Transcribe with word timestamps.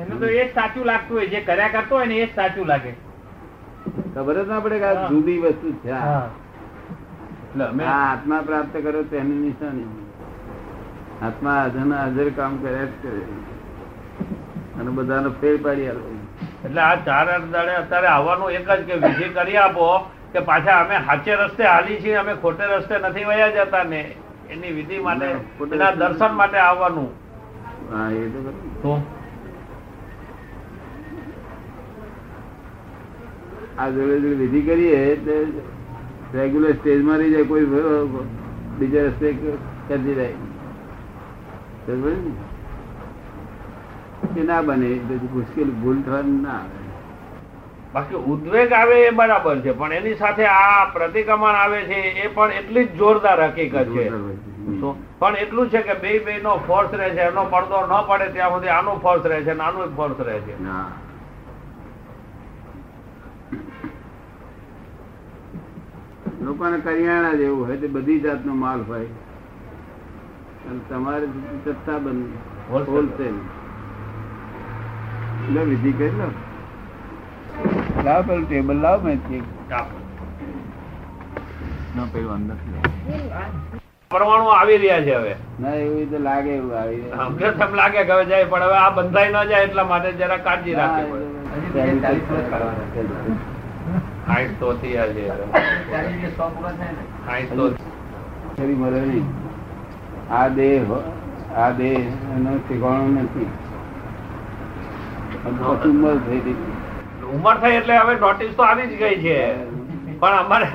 એનું 0.00 0.20
તો 0.20 0.26
એ 0.26 0.44
સાચું 0.54 0.84
લાગતું 0.86 1.16
હોય. 1.16 1.28
જે 1.28 1.40
કર્યા 1.40 1.72
કરતો 1.74 1.94
હોય 1.94 2.06
ને 2.06 2.16
એ 2.16 2.28
સાચું 2.36 2.66
લાગે. 2.66 2.92
ખબર 4.14 4.36
જ 4.38 4.48
ના 4.48 4.60
પડે 4.60 4.78
કે 4.78 4.86
આ 4.86 5.08
જુદી 5.10 5.38
વસ્તુ 5.38 5.68
છે. 5.82 5.90
એટલે 7.44 7.64
અમે 7.64 7.84
આત્મા 7.96 8.42
પ્રાપ્ત 8.48 8.74
કરો 8.84 9.02
તેની 9.12 9.40
નિશાની. 9.44 9.90
આત્મા 11.22 11.56
હાજર 11.60 11.86
હાજર 11.92 12.28
કામ 12.40 12.52
કર્યા 12.62 12.86
જ 12.86 12.92
કરે. 13.02 13.22
અને 14.80 14.90
બધાનો 14.96 15.30
ફેર 15.40 15.54
પાડી 15.64 15.88
આવે 15.88 16.10
એટલે 16.64 16.80
આ 16.88 16.96
ચાર 17.06 17.26
દાડે 17.54 17.72
અત્યારે 17.82 18.08
આવવાનું 18.16 18.50
એક 18.58 18.66
જ 18.68 18.80
કે 18.88 18.94
વિધિ 19.04 19.26
કરી 19.38 19.58
આપો 19.62 19.86
કે 20.32 20.40
પાછા 20.50 20.76
અમે 20.82 20.96
સાચે 21.06 21.32
રસ્તે 21.36 21.64
હાલી 21.64 22.02
છીએ 22.02 22.18
અમે 22.20 22.34
ખોટે 22.42 22.64
રસ્તે 22.68 22.94
નથી 22.98 23.26
વયા 23.30 23.54
જતા 23.56 23.84
ને 23.84 24.00
એની 24.50 24.76
વિધિ 24.78 25.02
માટે 25.08 25.28
એના 25.72 25.90
દર્શન 26.00 26.32
માટે 26.40 26.58
આવવાનું. 26.66 27.10
હા 27.90 28.08
એ 28.10 28.22
તો 28.34 28.38
ખરું. 28.44 28.56
તો 28.82 28.92
આ 33.78 33.88
જોડે 33.88 34.20
જોડે 34.20 34.34
વિધિ 34.34 34.60
કરીએ 34.62 35.16
તો 35.16 35.34
રેગ્યુલર 36.34 36.72
સ્ટેજમાં 36.72 37.18
રહી 37.18 37.30
જાય 37.30 37.42
કોઈ 37.42 37.66
બીજા 38.78 39.02
રસ્તે 39.02 39.32
કરતી 39.88 40.14
જાય 40.14 40.32
એ 44.36 44.42
ના? 44.42 44.62
બને 44.62 44.88
મુશ્કેલ 45.34 45.70
ભૂલ 45.82 45.98
થવાની 46.02 46.42
ના 46.42 46.50
આવે. 46.50 46.80
બાકી 47.94 48.14
ઉદ્વેગ 48.14 48.72
આવે 48.72 48.96
એ 49.06 49.10
બરાબર 49.10 49.56
છે 49.60 49.72
પણ 49.72 49.92
એની 49.92 50.14
સાથે 50.14 50.44
આ 50.46 50.84
પ્રતિક્રમણ 50.84 51.54
આવે 51.54 51.80
છે 51.82 51.98
એ 52.24 52.26
પણ 52.26 52.50
એટલી 52.50 52.84
જ 52.84 52.92
જોરદાર 52.96 53.40
હકીકત 53.44 53.88
છે. 53.94 54.04
પણ 55.18 55.36
એટલું 55.36 55.68
છે 55.68 55.82
કે 55.82 55.94
બે 55.94 56.18
બે 56.18 56.38
નો 56.42 56.56
ફોર્સ 56.66 56.94
રહે 56.94 57.08
છે 57.10 57.20
એનો 57.20 57.44
પડદો 57.44 57.78
ન 57.86 57.92
પડે 58.08 58.26
ત્યાં 58.28 58.50
સુધી 58.50 58.68
આનો 58.68 58.92
ફોર્સ 58.96 59.26
રહે 59.26 59.40
છે 59.42 59.54
નાનું 59.54 59.82
આનો 59.82 59.96
ફોર્સ 59.96 60.20
રહે 60.20 60.38
છે. 60.38 60.54
લોકોને 66.44 66.78
કરિયાણા 66.86 67.38
જેવું 67.40 67.64
હોય 67.66 67.78
તે 67.82 67.88
બધી 67.96 68.20
જાતનો 68.26 68.52
માલ 68.62 68.80
હોય. 68.88 69.10
અને 70.68 70.80
તમારે 70.88 71.26
જથ્થા 71.64 71.98
બંધ 72.04 72.32
હોલસેલ 72.70 73.36
એટલે 75.42 75.62
વિધિ 75.70 75.92
કરી 75.98 76.14
લો. 76.20 76.28
લાવ 78.04 78.20
પેલું 78.26 78.44
ટેબલ 78.46 78.78
લાવ 78.86 78.98
મેં 79.04 79.18
પરમાણુ 84.10 84.48
આવી 84.54 84.78
રહ્યા 84.82 85.04
છે 85.06 85.14
હવે. 85.14 85.34
ના 85.60 85.74
એવું 85.76 85.96
રીતે 85.98 86.18
લાગે 86.26 86.50
એવું 86.56 86.74
આવી. 86.80 87.04
અમને 87.18 87.48
તો 87.60 87.66
લાગે 87.80 88.00
કે 88.08 88.12
હવે 88.12 88.24
જાય 88.32 88.46
પણ 88.50 88.64
હવે 88.66 88.76
આ 88.80 88.90
બંધાઈ 88.98 89.32
ન 89.32 89.38
જાય 89.50 89.64
એટલા 89.68 89.86
માટે 89.92 90.10
જરા 90.20 90.38
કાળજી 90.46 90.76
ના, 90.76 90.90
પડે 94.26 94.54
તો 94.60 94.74
થી 94.74 94.98
આજે. 94.98 95.24
હાઈટ 97.26 97.56
તો 97.56 97.70
ફરી 98.56 98.74
મળે 98.74 99.00
નહીં 99.00 99.26
આ 100.30 100.48
દેહ 100.48 100.82
આ 101.56 101.70
દેહ 101.70 101.96
એનો 102.36 102.52
ઠેકાણો 102.58 103.22
નથી. 103.22 103.48
ઉંમર 105.84 106.16
થઈ 106.18 106.40
ગઈ. 106.40 106.56
ઉંમર 107.32 107.56
થઈ 107.56 107.76
એટલે 107.76 107.98
હવે 107.98 108.14
નોટિસ 108.14 108.56
તો 108.56 108.62
આવી 108.62 108.86
જ 108.86 108.96
ગઈ 108.96 109.22
છે. 109.22 109.38
પણ 110.20 110.38
અમારે 110.38 110.68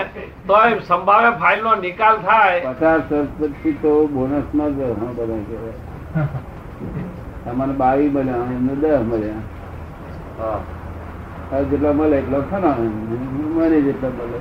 તો 0.48 0.56
સંભાવે 0.80 1.38
ફાઇલ 1.38 1.64
નો 1.64 1.76
નિકાલ 1.76 2.18
થાય. 2.18 2.74
પચાસ 2.74 3.02
વર્ષ 3.12 3.30
પછી 3.40 3.74
તો 3.82 4.08
બોનસમાં 4.08 4.70
જ 4.70 4.80
બધા 5.12 5.42
કહેવાય. 5.48 5.76
તમારે 7.46 7.74
બાવીસ 7.74 8.12
મળ્યા 8.12 8.48
એમને 8.52 8.76
દસ 8.76 9.02
મળ્યા. 9.02 9.44
હવે 10.40 10.77
જેટલા 11.52 11.94
મળે 11.94 12.18
એટલો 12.18 12.40
મને 13.56 13.82
જેટલા 13.82 14.10
મળે. 14.10 14.40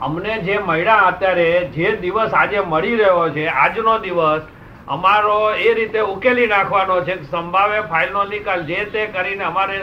અમને 0.00 0.32
જે 0.46 0.58
મળ્યા 0.68 1.06
અત્યારે 1.06 1.46
જે 1.76 1.88
દિવસ 2.02 2.32
આજે 2.34 2.58
મળી 2.60 2.96
રહ્યો 2.96 3.26
છે 3.30 3.44
આજનો 3.48 3.94
દિવસ 3.98 4.42
અમારો 4.88 5.36
એ 5.66 5.74
રીતે 5.74 6.00
ઉકેલી 6.14 6.46
નાખવાનો 6.46 6.96
છે 7.04 7.14
સંભાવે 7.24 7.78
ફાઇલનો 7.90 8.22
નિકાલ 8.24 8.64
જે 8.70 8.78
તે 8.92 9.02
કરીને 9.06 9.44
અમારે 9.50 9.76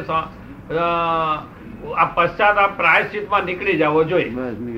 આ 1.98 2.06
પશ્ચાત 2.16 2.58
આ 2.58 2.68
પ્રાયશ્ચિતમાં 2.80 3.44
નીકળી 3.44 3.78
જવો 3.78 4.02
જોઈએ. 4.04 4.32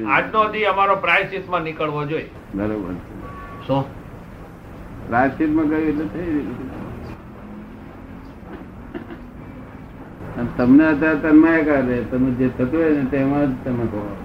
આજનો 0.07 0.41
દી 0.51 0.65
અમારો 0.65 0.95
પ્રાયશ્ચિતમાં 0.95 1.63
નીકળવો 1.63 2.01
જોઈએ. 2.05 2.29
બરોબર 2.55 2.93
શું? 3.67 3.83
પ્રાયશ્ચિતમાં 5.07 5.67
ગયું 5.69 5.89
એટલે 5.89 6.05
થઈ 6.13 6.29
ગયું. 6.33 6.79
અને 10.37 10.47
તમને 10.57 10.87
અત્યારે 10.87 11.19
તન્માય 11.19 11.63
કરે 11.63 12.03
તમે 12.03 12.31
જે 12.31 12.49
થતું 12.49 12.79
હોય 12.79 12.89
ને 12.89 13.05
તેમાં 13.05 13.45
જ 13.45 13.65
તમે 13.65 13.85
કહો. 13.85 14.17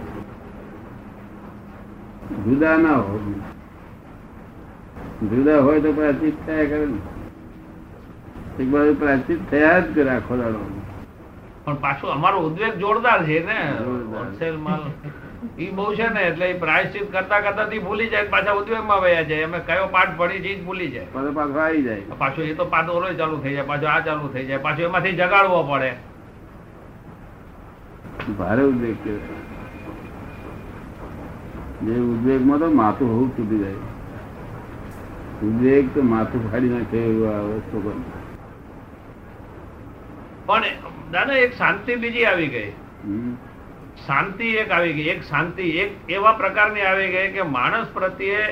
જુદા 2.45 2.77
ના 2.77 2.95
હો. 2.95 3.35
જુદા 5.23 5.59
હોય 5.59 5.81
તો 5.81 5.93
પ્રાચિત 5.93 6.35
થયા 6.47 6.65
કરે 6.65 6.87
ને. 6.87 6.99
એક 8.63 8.69
બાજુ 8.69 8.95
પ્રાચિત 8.95 9.51
થયા 9.51 9.79
જ 9.79 9.95
કરે 9.95 10.11
આખો 10.11 10.37
દાડો 10.37 10.59
પણ 11.65 11.75
પાછું 11.75 12.11
અમારો 12.11 12.39
ઉદ્વેગ 12.39 12.75
જોરદાર 12.75 13.25
છે 13.25 13.47
ને. 13.47 13.79
હોલસેલ 13.79 14.57
માલ 14.59 14.81
ઈ 15.59 15.71
બહુ 15.79 15.87
છે 15.95 16.07
ને 16.15 16.23
એટલે 16.29 16.47
પ્રાયશ્ચિત 16.63 17.07
કરતા 17.15 17.41
કરતા 17.47 17.67
થી 17.71 17.81
ભૂલી 17.87 18.09
જાય 18.13 18.29
પાછા 18.35 18.55
ઉદ્વેગમાં 18.61 19.01
વયા 19.05 19.27
જાય. 19.31 19.47
અમે 19.49 19.59
કયો 19.69 19.87
પાઠ 19.97 20.13
ભણી 20.19 20.43
છે 20.45 20.53
ભૂલી 20.67 20.91
જાય. 20.95 21.09
પાછો 21.15 21.33
પાછો 21.39 21.59
આવી 21.65 21.83
જાય. 21.87 22.19
પાછો 22.23 22.41
એ 22.43 22.55
તો 22.61 22.67
પાઠ 22.75 22.91
ઓલો 22.99 23.15
ચાલુ 23.21 23.41
થઈ 23.47 23.55
જાય 23.57 23.69
પાછો 23.73 23.87
આ 23.95 24.05
ચાલુ 24.07 24.31
થઈ 24.37 24.47
જાય 24.51 24.63
પાછો 24.67 24.87
એમાંથી 24.91 25.17
જગાડવો 25.23 25.59
પડે. 25.71 25.91
ભારે 28.39 28.63
ઉદ્વેગ 28.71 28.97
કહેવાય 29.05 29.43
જે 31.87 31.95
ઉદ્વેગમાં 32.13 32.59
તો 32.65 32.69
માથું 32.83 33.09
હોવું 33.15 33.31
તૂટી 33.37 33.61
જાય. 33.65 33.81
ઉદ્વેગ 35.49 35.85
તો 35.97 36.01
માથું 36.13 36.47
ફાડી 36.51 36.73
નાખે 36.77 36.99
એવું 37.01 37.27
આ 37.33 37.43
વસ્તુ 37.51 37.77
પર 37.89 37.97
પણ 40.49 40.65
દાદા 41.13 41.43
એક 41.49 41.53
શાંતિ 41.61 41.99
બીજી 42.07 42.27
આવી 42.31 42.51
ગઈ. 42.55 42.71
શાંતિ 44.07 44.49
એક 44.63 44.71
આવી 44.71 44.93
ગઈ. 44.93 45.09
એક 45.09 45.23
શાંતિ 45.25 45.67
એક 45.83 46.11
એવા 46.11 46.33
પ્રકારની 46.41 46.87
આવી 46.91 47.11
ગઈ 47.15 47.29
કે 47.35 47.43
માણસ 47.57 47.89
પ્રત્યે 47.95 48.43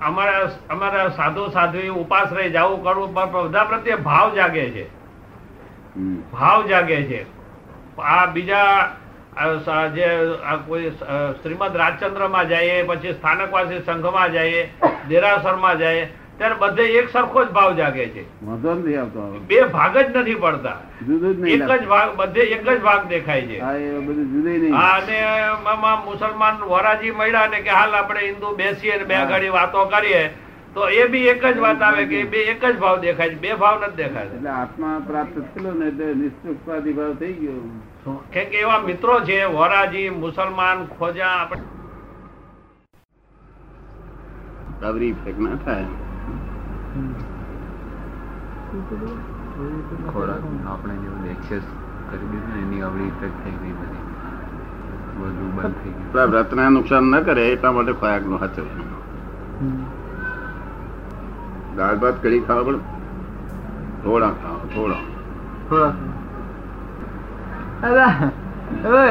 અમારા 0.00 0.48
અમારા 0.70 1.08
સાધુ 1.18 1.42
સાધ્વી 1.50 1.92
ઉપાસ 2.00 2.32
રહી 2.32 2.54
જવું 2.56 2.82
કરવું 2.84 3.14
પણ 3.14 3.30
બધા 3.34 3.64
પ્રત્યે 3.64 3.96
ભાવ 4.08 4.34
જાગે 4.34 4.66
છે. 4.70 4.84
ભાવ 6.32 6.66
જાગે 6.66 6.98
છે. 7.10 7.20
આ 7.98 8.26
બીજા 8.26 8.72
જે 9.96 10.08
કોઈ 10.66 10.90
શ્રીમદ 11.42 11.76
રાજચંદ્રમાં 11.76 12.48
જઈએ 12.48 12.82
પછી 12.88 13.12
સ્થાનકવાસી 13.12 13.84
સંઘમાં 13.86 14.32
જઈએ 14.32 14.62
દેરાસરમાં 15.08 15.78
જઈએ 15.78 16.04
ત્યારે 16.38 16.56
બધે 16.60 16.84
એક 16.98 17.06
સરખો 17.14 17.40
જ 17.44 17.48
ભાવ 17.56 17.70
જાગે 17.78 18.06
છે. 18.14 18.22
વાંધો 18.46 18.70
નથી 18.74 18.96
આવતો 19.00 19.20
બે 19.48 19.58
ભાગ 19.74 19.94
જ 19.96 20.04
નથી 20.16 20.38
પડતા. 20.44 20.78
જુદું 21.08 21.32
જ 21.40 21.48
એક 21.56 21.70
જ 21.82 21.84
ભાગ 21.92 22.08
બધે 22.20 22.42
એક 22.54 22.62
જ 22.68 22.78
ભાગ 22.86 23.02
દેખાય 23.08 23.44
છે. 23.50 23.58
હા 23.64 23.74
એ 23.74 23.90
બધું 24.06 24.26
જુદું 24.32 24.52
નહીં. 24.62 24.74
અને 24.74 25.18
મુસલમાન 26.06 26.56
વરાજી 26.70 27.12
મળ્યા 27.18 27.50
ને 27.56 27.58
કે 27.66 27.72
હાલ 27.78 27.92
આપણે 27.98 28.22
હિન્દુ 28.28 28.48
બેસીએ 28.62 28.94
ને 29.02 29.04
બે 29.10 29.16
ઘડી 29.32 29.52
વાતો 29.58 29.80
કરીએ 29.94 30.22
તો 30.74 30.82
એ 31.00 31.02
બી 31.12 31.26
એક 31.32 31.42
જ 31.46 31.58
વાત 31.64 31.80
આવે 31.88 32.04
કે 32.10 32.18
બે 32.34 32.40
એક 32.52 32.62
જ 32.64 32.76
ભાવ 32.84 32.96
દેખાય 33.00 33.30
છે. 33.32 33.38
બે 33.44 33.50
ભાવ 33.64 33.76
નથી 33.80 33.98
દેખાય. 34.02 34.28
એટલે 34.36 34.50
આત્મા 34.60 34.96
પ્રાપ્ત 35.08 35.36
થયેલો 35.38 35.70
ને 35.80 35.86
એટલે 35.90 36.06
નિષ્પક્ષપાતી 36.22 36.94
ભાવ 37.00 37.12
થઈ 37.24 37.34
ગયો. 37.40 37.62
કેમ 38.32 38.46
કે 38.54 38.56
એવા 38.62 38.82
મિત્રો 38.86 39.14
છે 39.28 39.36
વરાજી 39.58 40.08
મુસલમાન 40.22 40.78
ખોજા 40.96 41.34
આપણે 41.42 41.70
ઇફેક્ટ 45.10 45.40
ના 45.48 45.56
થાય. 45.66 45.86
ખોરાક 50.12 50.42
આપણે 50.72 50.94
જેવું 51.02 51.24
એક્સેસ 51.30 51.64
કરી 52.08 52.26
દીધું 52.32 52.52
ને 52.54 52.60
એની 52.62 52.80
આવડી 52.82 53.06
ઇફેક્ટ 53.06 53.38
થઈ 53.44 53.56
ગઈ 53.60 53.74
બધી. 53.78 54.04
બધું 55.18 55.50
બંધ 55.56 55.76
થઈ 55.82 55.92
ગયું. 55.92 56.08
પેલા 56.12 56.28
વ્રતને 56.32 56.62
નુકસાન 56.76 57.04
ન 57.04 57.14
કરે 57.28 57.44
એટલા 57.52 57.72
માટે 57.76 57.92
ખોરાક 58.00 58.24
નો 58.32 58.36
હાથ 58.42 58.58
દાળ 61.76 61.96
ભાત 61.98 62.16
કઢી 62.22 62.42
ખાવા 62.48 62.64
પણ 62.66 62.78
થોડા 64.02 64.32
ખાવા 64.42 64.66
થોડા. 64.74 65.02
હવે 68.84 69.06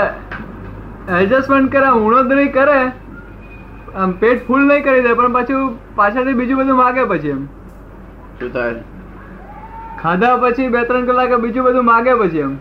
એડજસ્ટમેન્ટ 1.21 1.71
કરે 1.71 1.89
ઉણોદરી 2.01 2.49
કરે. 2.57 2.79
આમ 3.95 4.11
પેટ 4.21 4.39
ફૂલ 4.47 4.63
નહીં 4.67 4.83
કરી 4.83 5.01
દે 5.07 5.11
પણ 5.13 5.33
પાછું 5.37 5.63
પાછળથી 5.95 6.37
બીજું 6.41 6.57
બધું 6.61 6.77
માગે 6.81 7.03
પછી 7.13 7.33
એમ. 7.37 7.41
શું 8.41 8.53
થાય 8.53 8.83
ખાધા 10.01 10.35
પછી 10.37 10.67
બે 10.67 10.83
ત્રણ 10.83 11.05
કલાકે 11.05 11.35
બીજું 11.35 11.63
બધું 11.65 11.85
માગે 11.85 12.13
પછી 12.13 12.39
એમ. 12.39 12.53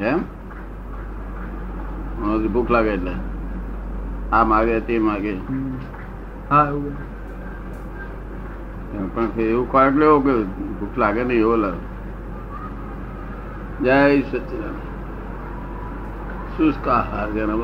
એમ? 0.00 0.20
ભૂખ 2.52 2.70
લાગે 2.70 2.88
એટલે. 2.88 3.14
આ 4.32 4.44
માગે 4.44 4.80
તે 4.80 4.98
માગે. 4.98 5.32
હા 6.50 6.66
પણ 9.14 9.40
એવું 9.40 9.66
ખોરાક 9.72 9.94
લેવો 9.96 10.20
કે 10.20 10.34
ભૂખ 10.80 10.98
લાગે 10.98 11.24
નહીં 11.24 11.38
એવો 11.38 11.56
લાગે. 11.56 11.82
જય 13.82 13.98
સચિદાન 14.22 14.76
શુષ્ક 16.56 16.88
આહાર 16.88 17.26
જેને. 17.30 17.54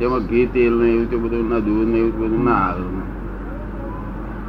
જેમાં 0.00 0.20
ઘી 0.30 0.46
તેલ 0.46 0.74
ને 0.74 0.88
એવું 0.88 1.22
બધું 1.22 1.50
ના 1.50 1.58
દૂધ 1.58 1.88
ને 1.88 1.98
એવું 1.98 2.16
બધું 2.18 2.44
ના 2.44 2.62
આવે. 2.68 2.86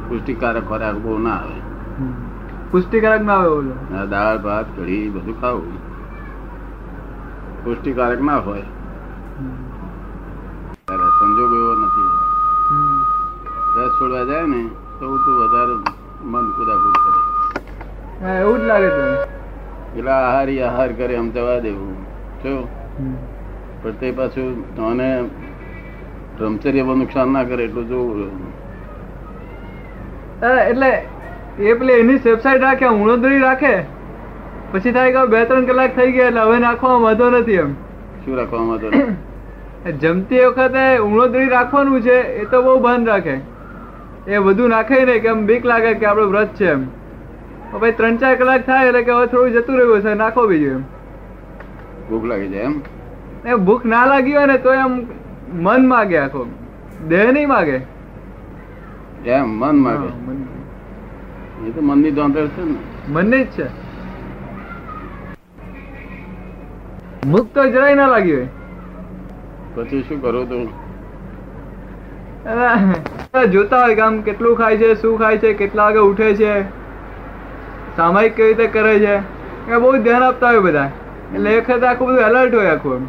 પુષ્ટિકારક 0.08 0.64
ખોરાક 0.68 0.96
બહુ 0.96 1.18
ના 1.18 1.38
આવે. 1.38 1.58
પુષ્ટિકારક 2.70 3.22
ના 3.22 3.36
આવે 3.36 3.48
બોલો. 3.48 3.74
દાળ 4.12 4.38
ભાત 4.38 4.66
કઢી 4.76 5.10
બધું 5.10 5.36
ખાવું. 5.40 5.76
પુષ્ટિકારક 7.64 8.20
ના 8.20 8.40
હોય. 8.40 8.66
સંજોગ 11.18 11.52
એવો 11.52 11.72
નથી. 11.74 12.10
રસ 13.74 13.92
છોડવા 13.98 14.24
જાય 14.24 14.46
ને 14.46 14.60
તો 14.98 15.04
ઉલટું 15.06 15.36
વધારે 15.40 15.74
મન 16.22 16.46
કુદાકુદ 16.56 16.96
કરે. 17.02 17.20
એવું 18.40 18.60
જ 18.60 18.66
લાગે 18.66 18.90
છે. 18.90 19.06
એટલે 19.96 20.10
આહારી 20.10 20.60
આહાર 20.62 20.90
કરે 20.92 21.14
એમ 21.14 21.28
જવા 21.30 21.60
દેવું. 21.60 21.96
જો. 22.42 22.54
પણ 23.82 23.94
તે 24.00 24.12
પાછું 24.12 24.50
તને 24.76 25.08
બ્રહ્મચર્ય 26.36 26.82
નુકસાન 26.94 27.28
ના 27.32 27.44
કરે 27.44 27.62
એટલું 27.64 27.88
જોવું 27.88 28.30
એટલે 30.42 30.90
એ 31.58 31.74
પેલી 31.74 32.00
એની 32.00 32.18
વેબસાઇટ 32.24 32.62
રાખે 32.62 32.86
ઉણોદરી 32.86 33.38
રાખે? 33.38 33.84
પછી 34.72 34.92
થાય 34.92 35.12
કે 35.12 35.26
બે 35.30 35.44
ત્રણ 35.44 35.66
કલાક 35.66 35.96
થઈ 35.96 36.12
ગયા 36.12 36.28
એટલે 36.28 36.40
હવે 36.40 36.58
નાખવામાં 36.58 37.02
વાંધો 37.02 37.30
નથી 37.30 37.54
એમ. 37.54 37.74
શું 38.24 38.36
રાખવામાં 38.36 38.78
તો 38.80 38.88
જમતી 40.00 40.44
વખતે 40.46 40.98
ઉણોદરી 40.98 41.48
રાખવાનું 41.48 42.02
છે 42.02 42.18
એ 42.42 42.44
તો 42.44 42.62
બહુ 42.62 42.80
ભાન 42.80 43.06
રાખે. 43.06 43.40
એ 44.26 44.38
બધું 44.38 44.68
નાખે 44.70 45.04
ને 45.04 45.18
કે 45.20 45.28
એમ 45.28 45.46
બીક 45.46 45.64
લાગે 45.64 45.94
કે 45.94 46.06
આપણો 46.06 46.28
વ્રત 46.34 46.54
છે 46.54 46.70
એમ. 46.70 46.86
ભાઈ 47.80 47.92
ત્રણ 47.92 48.16
ચાર 48.16 48.36
કલાક 48.36 48.66
થાય 48.66 48.86
એટલે 48.88 49.02
કે 49.02 49.12
હવે 49.12 49.26
થોડું 49.26 49.52
જતું 49.52 49.76
રહ્યું 49.76 50.02
છે 50.02 50.14
નાખો 50.14 50.46
બીજું 50.46 50.74
એમ. 50.74 50.84
ભૂખ 52.10 52.24
લાગી 52.24 52.48
જાય 52.48 52.64
એમ 52.64 52.80
એમ? 53.44 53.52
એ 53.52 53.54
ભૂખ 53.54 53.84
ના 53.84 54.06
લાગી 54.06 54.32
હોય 54.32 54.46
ને 54.46 54.58
તો 54.58 54.72
એમ 54.72 55.02
મન 55.66 55.86
માગે 55.86 56.18
આખો. 56.18 56.48
દેહ 57.08 57.32
નહીં 57.32 57.48
માગે. 57.48 57.78
એમ 59.24 59.48
મન 59.48 59.76
માટે. 59.76 60.08
એ 61.66 61.70
તો 61.70 61.80
મનની 61.82 62.10
દોંતર 62.10 62.46
છે 62.46 62.62
ને. 62.64 62.76
મનને 63.08 63.38
જ 63.44 63.46
છે. 63.46 63.66
મુખ 67.26 67.48
તો 67.54 67.62
જરાય 67.70 67.94
ના 67.94 68.06
લાગ્યું 68.06 68.48
પછી 69.76 70.02
શું 70.02 70.22
કરો 70.22 70.44
તો? 70.44 70.58
જોતા 73.52 73.80
હોય 73.82 73.94
કે 73.94 74.00
આમ 74.00 74.20
કેટલું 74.20 74.56
ખાય 74.56 74.76
છે 74.76 74.94
શું 74.94 75.18
ખાય 75.18 75.38
છે 75.38 75.52
કેટલા 75.52 75.84
વાગે 75.84 75.98
ઉઠે 75.98 76.34
છે 76.34 76.52
સામાયિક 77.96 78.34
કેવી 78.34 78.54
રીતે 78.54 78.66
કરે 78.66 78.94
છે 78.98 79.14
એ 79.72 79.76
બહુ 79.76 79.96
ધ્યાન 79.96 80.22
આપતા 80.22 80.48
હોય 80.48 80.60
બધા. 80.60 80.90
એટલે 81.34 81.50
એ 81.50 81.60
વખતે 81.60 81.86
આખું 81.86 82.06
બધું 82.08 82.20
એલર્ટ 82.20 82.54
હોય 82.54 82.66
આખું 82.66 82.96
એમ. 82.96 83.04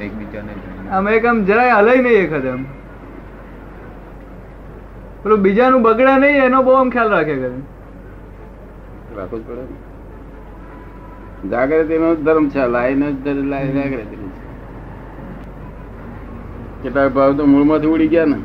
એકબીજાને. 0.00 0.52
આમ 0.90 1.08
એક 1.08 1.24
આમ 1.24 1.44
જરાય 1.44 1.72
હલાય 1.72 1.96
નહીં 1.96 2.14
એ 2.14 2.26
વખતે 2.26 2.48
એમ. 2.48 2.64
પેલું 5.22 5.42
બીજાનું 5.42 5.82
બગડે 5.82 6.16
નહીં 6.16 6.44
એનો 6.44 6.62
બહુ 6.62 6.72
આમ 6.72 6.90
ખ્યાલ 6.90 7.10
રાખે 7.10 7.34
કરે. 7.34 7.50
રાખવું 9.16 9.40
જ 9.40 9.44
પડે. 9.46 9.64
જાગૃતિ 11.50 11.98
નો 11.98 12.14
ધર્મ 12.14 12.48
છે 12.48 12.66
લાઈને 12.66 13.08
લાઈ 13.42 13.72
જાગૃતિ 13.72 14.16
કેટલાક 16.82 17.12
ભાવ 17.12 17.36
તો 17.36 17.46
મૂળમાંથી 17.46 17.86
ઉડી 17.86 18.08
ગયા 18.08 18.24
ને. 18.24 18.38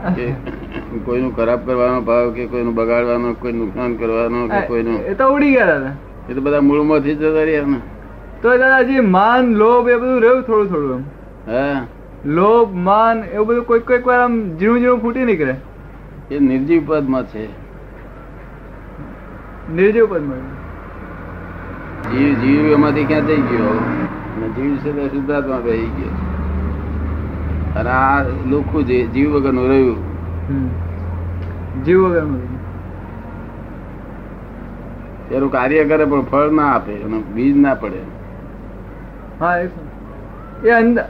કોઈનું 1.04 1.36
ખરાબ 1.36 1.60
કરવાનો 1.66 2.00
ભાવ 2.00 2.34
કે 2.34 2.46
કોઈનું 2.46 2.74
બગાડવાનો 2.74 3.34
કોઈ 3.34 3.52
નુકસાન 3.52 3.96
કરવાનો 3.96 4.48
કે 4.48 4.60
કોઈનું 4.66 5.00
એ 5.06 5.14
તો 5.14 5.32
ઉડી 5.34 5.52
ગયા 5.52 5.66
દાદા. 5.66 5.94
એ 6.28 6.34
તો 6.34 6.40
બધા 6.40 6.60
મૂળમાંથી 6.60 7.14
જ 7.14 7.22
જતા 7.22 7.44
રહ્યા 7.44 7.66
ને. 7.66 7.80
તો 8.42 8.58
દાદા 8.58 9.02
માન 9.02 9.54
લોભ 9.54 9.88
એ 9.88 9.96
બધું 9.96 10.20
રહ્યું 10.20 10.42
થોડું 10.42 10.68
થોડું 10.68 10.96
એમ. 10.96 11.04
હા. 11.46 11.80
લોભ 12.24 12.74
માન 12.74 13.24
એવું 13.24 13.46
બધું 13.46 13.64
કોઈક 13.64 13.86
કોઈક 13.86 14.06
વાર 14.06 14.20
આમ 14.20 14.56
ઝીણું 14.56 14.78
ઝીણું 14.78 15.00
ફૂટી 15.00 15.24
નીકળે. 15.24 15.54
એ 16.30 16.38
નિર્જીવ 16.38 16.82
પદમાં 16.86 17.26
છે. 17.26 17.48
નિર્જીવ 19.72 20.06
પદમાં. 20.10 20.60
જીવ 22.12 22.34
જીવ 22.34 22.66
એમાંથી 22.66 23.04
ક્યાં 23.04 23.22
થઈ 23.22 23.36
ગયો? 23.36 23.70
અને 24.36 24.48
જીવ 24.48 24.76
છે 24.76 24.92
તે 24.92 25.08
શુદ્ધાત્મા 25.08 25.56
રહી 25.64 25.86
ગયો 25.86 26.08
અને 27.76 27.90
આ 27.90 28.22
લોખું 28.22 28.84
જે 28.84 29.06
જીવ 29.06 29.30
વગરનું 29.30 29.68
રહ્યું. 29.68 29.96
જીવ 31.84 32.00
વગરનું 32.02 32.60
એનું 35.30 35.52
કાર્ય 35.52 35.84
કરે 35.84 36.04
પણ 36.04 36.22
ફળ 36.22 36.50
ના 36.50 36.72
આપે 36.72 36.92
એનું 36.92 37.34
બીજ 37.34 37.56
ના 37.56 37.74
પડે. 37.74 37.98
હા 39.40 39.66
છે. 39.66 40.68
એ 40.68 40.70
અંદર 40.70 41.04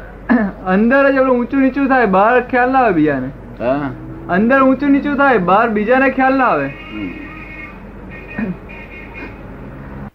અંદર 0.66 1.12
જ 1.12 1.14
એવડું 1.14 1.38
ઊંચું 1.38 1.60
નીચું 1.60 1.88
થાય 1.88 2.06
બહાર 2.06 2.40
ખ્યાલ 2.40 2.72
ના 2.72 2.78
આવે 2.78 2.92
બીજાને. 2.92 3.30
હા. 3.58 3.90
અંદર 4.28 4.62
ઊંચું 4.62 4.90
નીચું 4.90 5.16
થાય 5.16 5.38
બહાર 5.38 5.68
બીજાને 5.68 6.10
ખ્યાલ 6.10 6.38
ના 6.38 6.44
આવે. 6.44 6.66
હમ. 6.66 7.10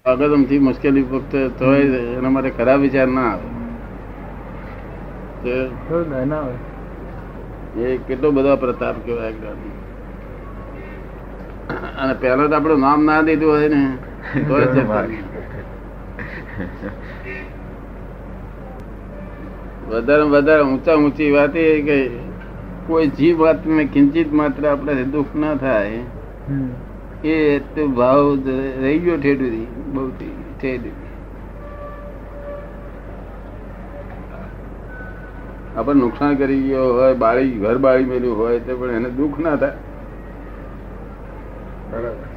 અગતમથી 0.05 0.59
મુશ્કેલી 0.59 1.03
ફક્ત 1.03 1.59
તો 1.59 1.75
એના 1.75 2.29
માટે 2.29 2.49
ખરાબ 2.49 2.79
વિચાર 2.79 3.07
ના 3.07 3.21
આવે. 3.21 3.41
ના 6.25 6.35
આવે. 6.35 6.53
એ 7.81 7.97
કેટલો 7.97 8.31
બધો 8.31 8.55
પ્રતાપ 8.55 8.95
કહેવાય. 9.05 9.33
અને 11.99 12.13
પહેલા 12.13 12.47
તો 12.47 12.55
આપણું 12.55 12.79
નામ 12.79 13.05
ના 13.05 13.21
દીધું 13.21 13.51
હોય 13.51 13.67
ને 13.67 13.97
તો 14.41 14.59
વધારે 19.89 20.25
વધારે 20.31 20.63
ઊંચા 20.65 20.97
ઊંચી 20.97 21.31
વાત 21.31 21.55
એ 21.57 21.81
કે 21.83 21.97
કોઈ 22.87 23.07
જીવ 23.13 23.35
વાત 23.39 23.61
ને 23.71 23.83
કિંચિત 23.87 24.29
માત્ર 24.33 24.63
આપણે 24.65 25.03
દુઃખ 25.13 25.33
ના 25.35 25.55
થાય 25.57 26.01
એ 27.25 27.35
તો 27.71 27.81
ભાવ 27.95 28.25
રહી 28.79 28.99
ગયો 29.01 29.17
ઠેઠું 29.19 29.55
બહુ 29.93 30.03
ઠેઠ 30.19 30.87
આપણે 35.75 35.99
નુકસાન 35.99 36.35
કરી 36.37 36.61
ગયો 36.63 36.85
હોય 36.93 37.15
બાળી 37.17 37.51
ઘર 37.57 37.77
બાળી 37.79 38.07
મેળ્યું 38.07 38.37
હોય 38.37 38.59
તો 38.61 38.77
પણ 38.77 38.97
એને 38.99 39.09
દુઃખ 39.13 39.37
ના 39.39 39.55
થાય. 39.57 39.77
બરાબર. 41.91 42.27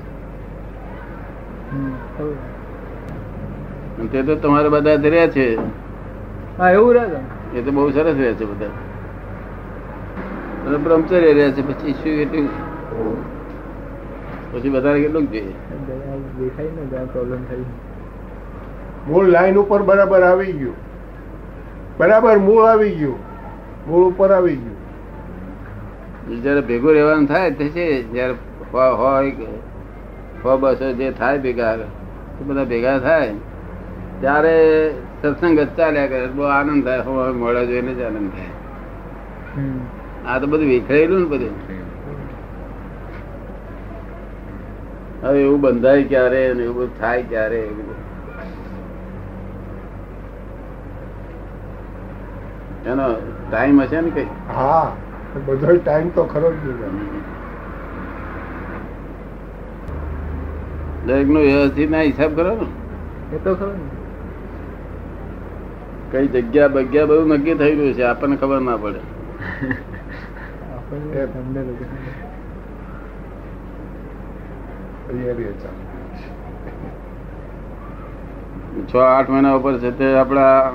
તે 4.11 4.23
તો 4.23 4.35
તમારે 4.37 4.69
બધા 4.71 4.97
ધર્યા 4.99 5.31
છે. 5.31 5.47
હા 6.59 6.71
એવું 6.73 6.95
રહે 6.97 7.21
એ 7.55 7.63
તો 7.63 7.71
બહુ 7.71 7.91
સરસ 7.91 8.17
રહે 8.17 8.33
છે 8.35 8.45
બધા. 8.45 8.67
અને 10.67 10.77
બ્રહ્મચર્ય 10.77 11.33
રહે 11.33 11.51
છે 11.51 11.63
પછી 11.69 11.93
શું 11.93 12.13
એટલું 12.13 12.49
પછી 14.53 14.69
વધારે 14.69 15.01
કેટલું 15.01 15.31
જોઈએ. 15.31 15.53
દેખાય 16.39 16.67
ને 16.67 16.85
જ્યાં 16.87 17.13
પ્રોબ્લેમ 17.13 17.41
થઈ 17.45 17.65
મૂળ 19.09 19.27
લાઈન 19.27 19.57
ઉપર 19.57 19.83
બરાબર 19.83 20.23
આવી 20.23 20.53
ગયું. 20.53 20.75
બરાબર 21.99 22.39
મૂળ 22.39 22.65
આવી 22.65 22.91
ગયું. 22.91 23.19
મૂળ 23.89 24.05
ઉપર 24.05 24.31
આવી 24.33 24.57
ગયું. 24.57 24.79
જયારે 26.43 26.61
ભેગું 26.61 26.93
રહેવાનું 26.93 27.27
થાય 27.27 27.51
તે 27.51 27.69
છે 27.69 28.03
જયારે 28.03 28.35
હોય 28.75 29.31
હો 30.45 30.57
બસો 30.57 30.93
જે 30.93 31.11
થાય 31.11 31.39
ભેગા 31.39 31.77
તે 31.77 32.45
બધા 32.47 32.65
ભેગા 32.65 32.99
થાય. 32.99 33.33
ત્યારે 34.21 34.57
સત્સંગ 35.21 35.59
ચાલ્યા 35.73 36.11
કરે 36.11 36.29
બહુ 36.33 36.45
આનંદ 36.51 36.83
થાય 36.85 37.03
હવે 37.09 37.33
મળે 37.37 37.63
જોઈને 37.69 37.93
જ 37.95 38.07
આનંદ 38.07 38.31
થાય. 38.33 38.53
આ 40.25 40.39
તો 40.41 40.47
બધું 40.49 40.71
વિખરેલું 40.71 41.21
ને 41.23 41.29
બધું. 41.29 41.57
હવે 45.23 45.41
એવું 45.43 45.61
બંધાય 45.65 46.09
ક્યારે 46.09 46.41
ને 46.53 46.63
એવું 46.65 46.79
બધું 46.79 46.97
થાય 46.97 47.23
ક્યારે? 47.27 47.61
એનો 52.85 53.07
ટાઈમ 53.43 53.79
હશે 53.83 53.99
ને 54.01 54.11
કઈ? 54.13 54.29
હા 54.51 54.87
બધો 55.47 55.71
ટાઈમ 55.79 56.09
તો 56.13 56.23
ખરો 56.27 56.49
જ 56.55 56.65
દરેક 61.05 61.29
નો 61.29 61.41
વ્યવસ્થિત 61.43 61.91
ના 61.91 62.05
હિસાબ 62.05 62.33
કરો 62.35 62.53
ને? 62.57 62.67
એ 63.31 63.39
તો 63.39 63.55
ખરો 63.55 63.73
ને. 63.75 63.98
કઈ 66.11 66.27
જગ્યા 66.27 66.69
બગ્યા 66.69 67.05
બધું 67.05 67.29
નક્કી 67.29 67.55
થઈ 67.55 67.77
ગયું 67.77 67.95
છે 67.95 68.03
આપણને 68.03 68.37
ખબર 68.37 68.61
ના 68.61 68.77
પડે. 68.77 68.99
છ. 78.93 78.97
આઠ 78.97 79.31
મહિના 79.31 79.53
ઉપર 79.53 79.79
છે 79.79 79.91
તે 79.91 80.15
આપણા 80.15 80.73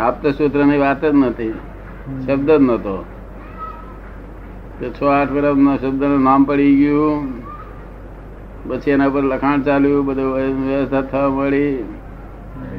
આપતા 0.00 0.30
સૂત્રની 0.30 0.78
વાત 0.78 1.04
જ 1.04 1.14
નથી. 1.14 1.52
શબ્દ 2.26 2.50
જ 2.50 2.60
નતો. 2.60 3.04
છ 4.82 5.02
આઠ 5.02 5.30
મહિના 5.30 5.76
શબ્દનું 5.76 6.22
નામ 6.22 6.44
પડી 6.44 6.76
ગયું. 6.76 7.32
પછી 8.68 8.90
એના 8.90 9.08
પર 9.08 9.22
લખાણ 9.22 9.62
ચાલ્યું 9.62 10.06
બધું 10.06 10.32
વ્યવસ્થા 10.66 11.00
થવા 11.00 11.28
મળી. 11.28 11.84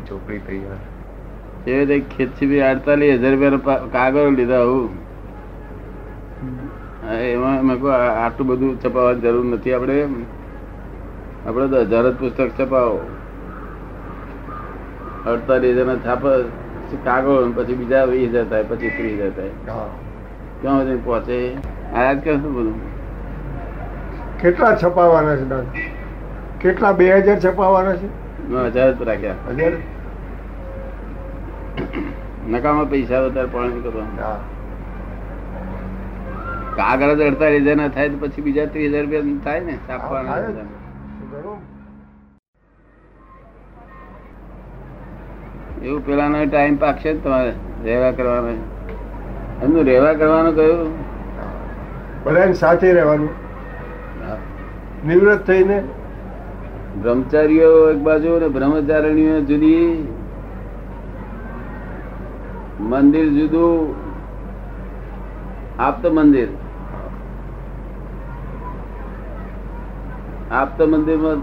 ચોપડી 0.07 0.39
તૈયાર 0.39 0.81
એ 1.67 1.85
રીતે 1.85 2.05
ખેતથી 2.17 2.61
અડતાલીસ 2.61 3.21
હજાર 3.21 3.51
રૂપિયા 3.51 3.75
કાગળ 3.75 4.29
લીધા 4.29 4.63
હું 4.63 4.89
એમાં 7.09 7.65
મેં 7.65 7.79
કહું 7.79 7.93
આટલું 7.93 8.47
બધું 8.47 8.79
છપાવવાની 8.81 9.19
જરૂર 9.19 9.45
નથી 9.45 9.73
આપણે. 9.73 10.05
આપણે 11.47 11.67
તો 11.67 11.81
હજાર 11.81 12.11
જ 12.11 12.15
પુસ્તક 12.15 12.49
છપાવો. 12.59 12.99
અડતાલીસ 15.25 15.75
હજાર 15.75 15.97
છાપ 15.97 16.23
કાગળ 17.03 17.51
પછી 17.55 17.73
બીજા 17.73 18.05
વીસ 18.05 18.29
હજાર 18.29 18.45
થાય 18.45 18.63
પછી 18.63 18.89
ત્રીસ 18.89 19.19
હજાર 19.19 19.29
થાય. 19.29 19.49
હા. 19.71 19.89
ક્યાં 20.61 20.79
સુધી 20.79 20.95
પહોંચે? 20.95 21.53
આયાત 21.95 22.23
કરશું 22.23 22.53
બધું? 22.53 22.79
કેટલા 24.41 24.75
છપાવાના 24.75 25.35
છે 25.35 25.45
કેટલા 26.59 26.91
બે 26.91 27.21
હજાર 27.21 27.39
છપાવાના 27.39 27.95
છે? 27.95 28.28
હજાર 28.57 28.91
જ 28.91 29.01
રાખ્યા. 29.01 29.33
નકામા 32.47 32.83
પૈસા 32.83 33.19
વધારે 33.19 33.47
પાણી 33.47 33.81
કાગળ 36.75 37.13
જ 37.13 37.21
અડતાલીસ 37.21 37.63
હજાર 37.63 37.75
ના 37.75 37.87
થાય 37.87 38.09
તો 38.09 38.27
પછી 38.27 38.41
બીજા 38.41 38.65
ત્રીસ 38.65 38.91
હજાર 38.91 39.01
રૂપિયા 39.03 39.21
થાય 39.43 39.59
ને. 39.59 39.77
બધા. 39.87 40.65
એવું 45.83 46.05
પેલાનો 46.05 46.45
ટાઈમ 46.45 46.75
પાકશે 46.75 47.13
ને 47.13 47.19
તમારે 47.19 47.53
રહેવા 47.83 48.11
કરવાનો. 48.11 48.49
એમનું 49.63 49.85
રહેવા 49.85 50.13
કરવાનું 50.13 50.55
કયું? 50.55 50.97
બધા 52.23 52.51
સાથે 52.51 52.93
રહેવાનું. 52.93 53.29
નિવૃત્ત 55.07 55.47
થઈને 55.47 55.83
બ્રહ્મચારીઓ 56.97 57.91
એક 57.91 57.97
બાજુ 57.97 58.39
ને 58.39 58.47
બ્રહ્મચારિણીઓ 58.47 59.41
જુદી. 59.41 60.07
મંદિર 62.79 63.29
જુદું. 63.29 63.95
આપત 65.79 66.05
મંદિર. 66.05 66.47
આપત 70.51 70.81
મંદિરમાં 70.81 71.35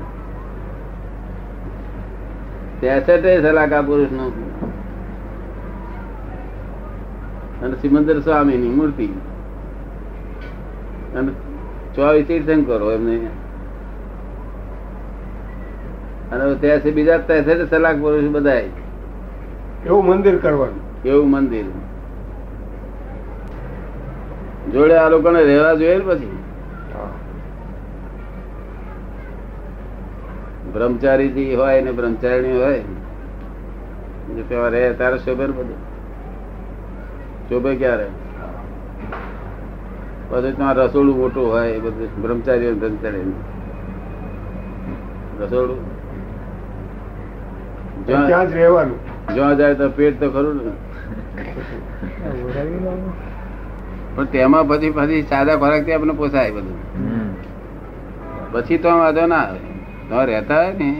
ત્રેસઠે 2.80 3.42
સલાકા 3.42 3.82
પુરુષનું 3.82 4.60
અને 7.60 7.76
સિમંદર 7.76 8.20
સ્વામી 8.20 8.56
ની 8.56 8.68
મૂર્તિ. 8.68 9.06
અને 11.14 11.32
ચોવીસ 11.94 12.26
તીર્થંકરો 12.26 12.92
એમને 12.92 13.30
અને 16.36 16.54
ત્યાંથી 16.54 16.90
બીજા 16.90 17.18
ત્રેસઠ 17.18 17.70
સલાક 17.70 17.96
પુરુષ 17.96 18.30
બધા 18.30 18.54
એવું 19.86 20.06
મંદિર 20.06 20.38
કરવાનું. 20.38 21.04
એવું 21.04 21.30
મંદિર. 21.30 21.64
જોડે 24.72 24.96
આ 24.96 25.08
લોકોને 25.08 25.44
રહેવા 25.44 25.74
જોઈએ 25.74 25.98
ને 25.98 26.04
પછી. 26.04 26.38
બ્રહ્મચારી 30.72 31.28
થી 31.28 31.54
હોય 31.54 31.80
ને 31.80 31.92
બ્રહ્મચારી 31.92 32.52
હોય 32.52 32.80
જો 34.36 34.42
તેમાં 34.48 34.70
રહે 34.70 34.92
તારે 34.92 35.18
શોભે 35.18 35.46
ને 35.46 35.52
બધું. 35.52 35.76
શોભે 37.48 37.76
ક્યારે? 37.76 38.06
પછી 40.28 40.52
ત્યાં 40.52 40.74
રસોડું 40.74 41.16
મોટું 41.16 41.52
હોય 41.52 41.70
એ 41.70 41.78
બધું 41.78 42.22
બ્રહ્મચારી 42.22 42.72
બ્રહ્મચારી 42.72 43.32
રસોડું? 45.40 45.95
ત્યાં 48.06 48.48
જ 48.50 48.54
રહેવાનું. 48.54 48.98
જ્યાં 49.34 49.58
જાય 49.58 49.74
તો 49.74 49.86
પેટ 49.90 50.18
તો 50.20 50.26
ખરું 50.30 50.56
ને. 50.64 50.72
પણ 54.16 54.26
તેમાં 54.32 54.64
પછી 54.68 54.92
પછી 54.98 55.22
સાદા 55.30 55.56
ખોરાકથી 55.62 55.94
આપણે 55.96 56.14
પોસાય 56.20 56.52
બધું. 56.52 56.78
પછી 58.52 58.78
તો 58.78 58.88
વાંધો 59.00 59.24
ના 59.26 59.44
આવે. 59.44 59.60
તો 60.08 60.16
રહેતા 60.30 60.62
હોય 60.62 60.74
ને 60.80 60.90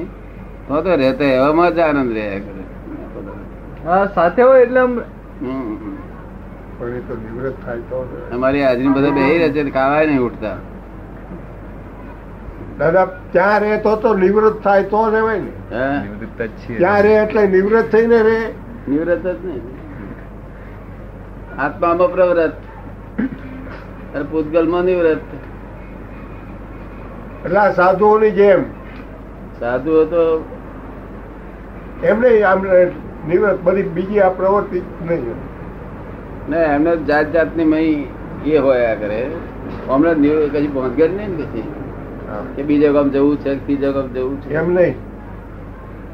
તો 0.69 0.75
તો 0.85 0.93
રહેતા 1.03 1.31
એવામાં 1.37 1.75
જ 1.77 1.79
આનંદ 1.83 2.13
રહ્યા 2.17 2.41
કરે 2.45 2.63
હા 3.85 4.05
સાથે 4.15 4.43
હોય 4.43 4.63
એટલે. 4.63 4.83
અમારી 8.35 8.63
હાજરી 8.63 8.95
બધા 8.97 9.15
બે 9.19 9.25
રહે 9.41 9.49
છે 9.55 9.63
ને 9.63 9.71
ખાવાય 9.77 10.07
નહીં 10.11 10.25
ઉઠતા. 10.29 10.57
દાદા 12.79 13.07
ત્યાં 13.33 13.61
રે 13.61 13.77
તો 13.77 13.97
તો 13.97 14.15
નિવૃત્ત 14.15 14.65
થાય 14.65 14.83
તો 14.83 15.09
રહેવાય 15.09 15.39
ને. 15.39 15.53
ત્યાં 16.79 17.03
રે 17.03 17.15
એટલે 17.15 17.47
નિવૃત્ત 17.47 17.93
થઈને 17.93 18.23
રે 18.23 18.39
નિવૃત્ત 18.89 19.27
જ 19.27 19.45
નહીં. 19.45 19.63
આત્મામાં 21.59 22.13
પ્રવૃત્ત. 22.13 22.57
અને 24.15 24.25
પૂતગલમાં 24.31 24.85
નિવૃત્ત. 24.85 25.31
એટલે 27.45 27.59
આ 27.59 27.71
સાધુઓની 27.71 28.31
જેમ. 28.31 28.65
સાધુઓ 29.61 30.05
તો 30.05 30.45
એમ 32.03 32.21
નહીં 32.21 32.49
આમ 32.49 32.63
નિવૃત્ત 33.29 33.63
બધી 33.63 33.83
બીજી 33.83 34.21
આ 34.21 34.29
પ્રવૃત્તિ 34.29 34.83
નહીં 35.03 35.35
ને 36.49 36.57
એમને 36.57 36.97
જાત 36.97 37.33
જાતની 37.33 37.65
મહી 37.65 38.09
એ 38.47 38.59
હોયા 38.59 38.95
કરે 38.95 39.31
હમણાં 39.89 40.15
કદી 40.17 40.69
પહોંચ 40.69 40.73
પહોંચગર 40.73 41.11
નહીં 41.11 41.37
ને 41.37 41.45
હા. 41.45 41.76
કે 42.57 42.63
બીજે 42.63 42.93
ગામ 42.93 43.11
જવું 43.11 43.37
છે 43.37 43.67
બીજે 43.67 43.93
ગામ 43.93 44.09
જવું 44.09 44.41
છે. 44.41 44.55
એમ 44.55 44.73
નહીં. 44.73 44.95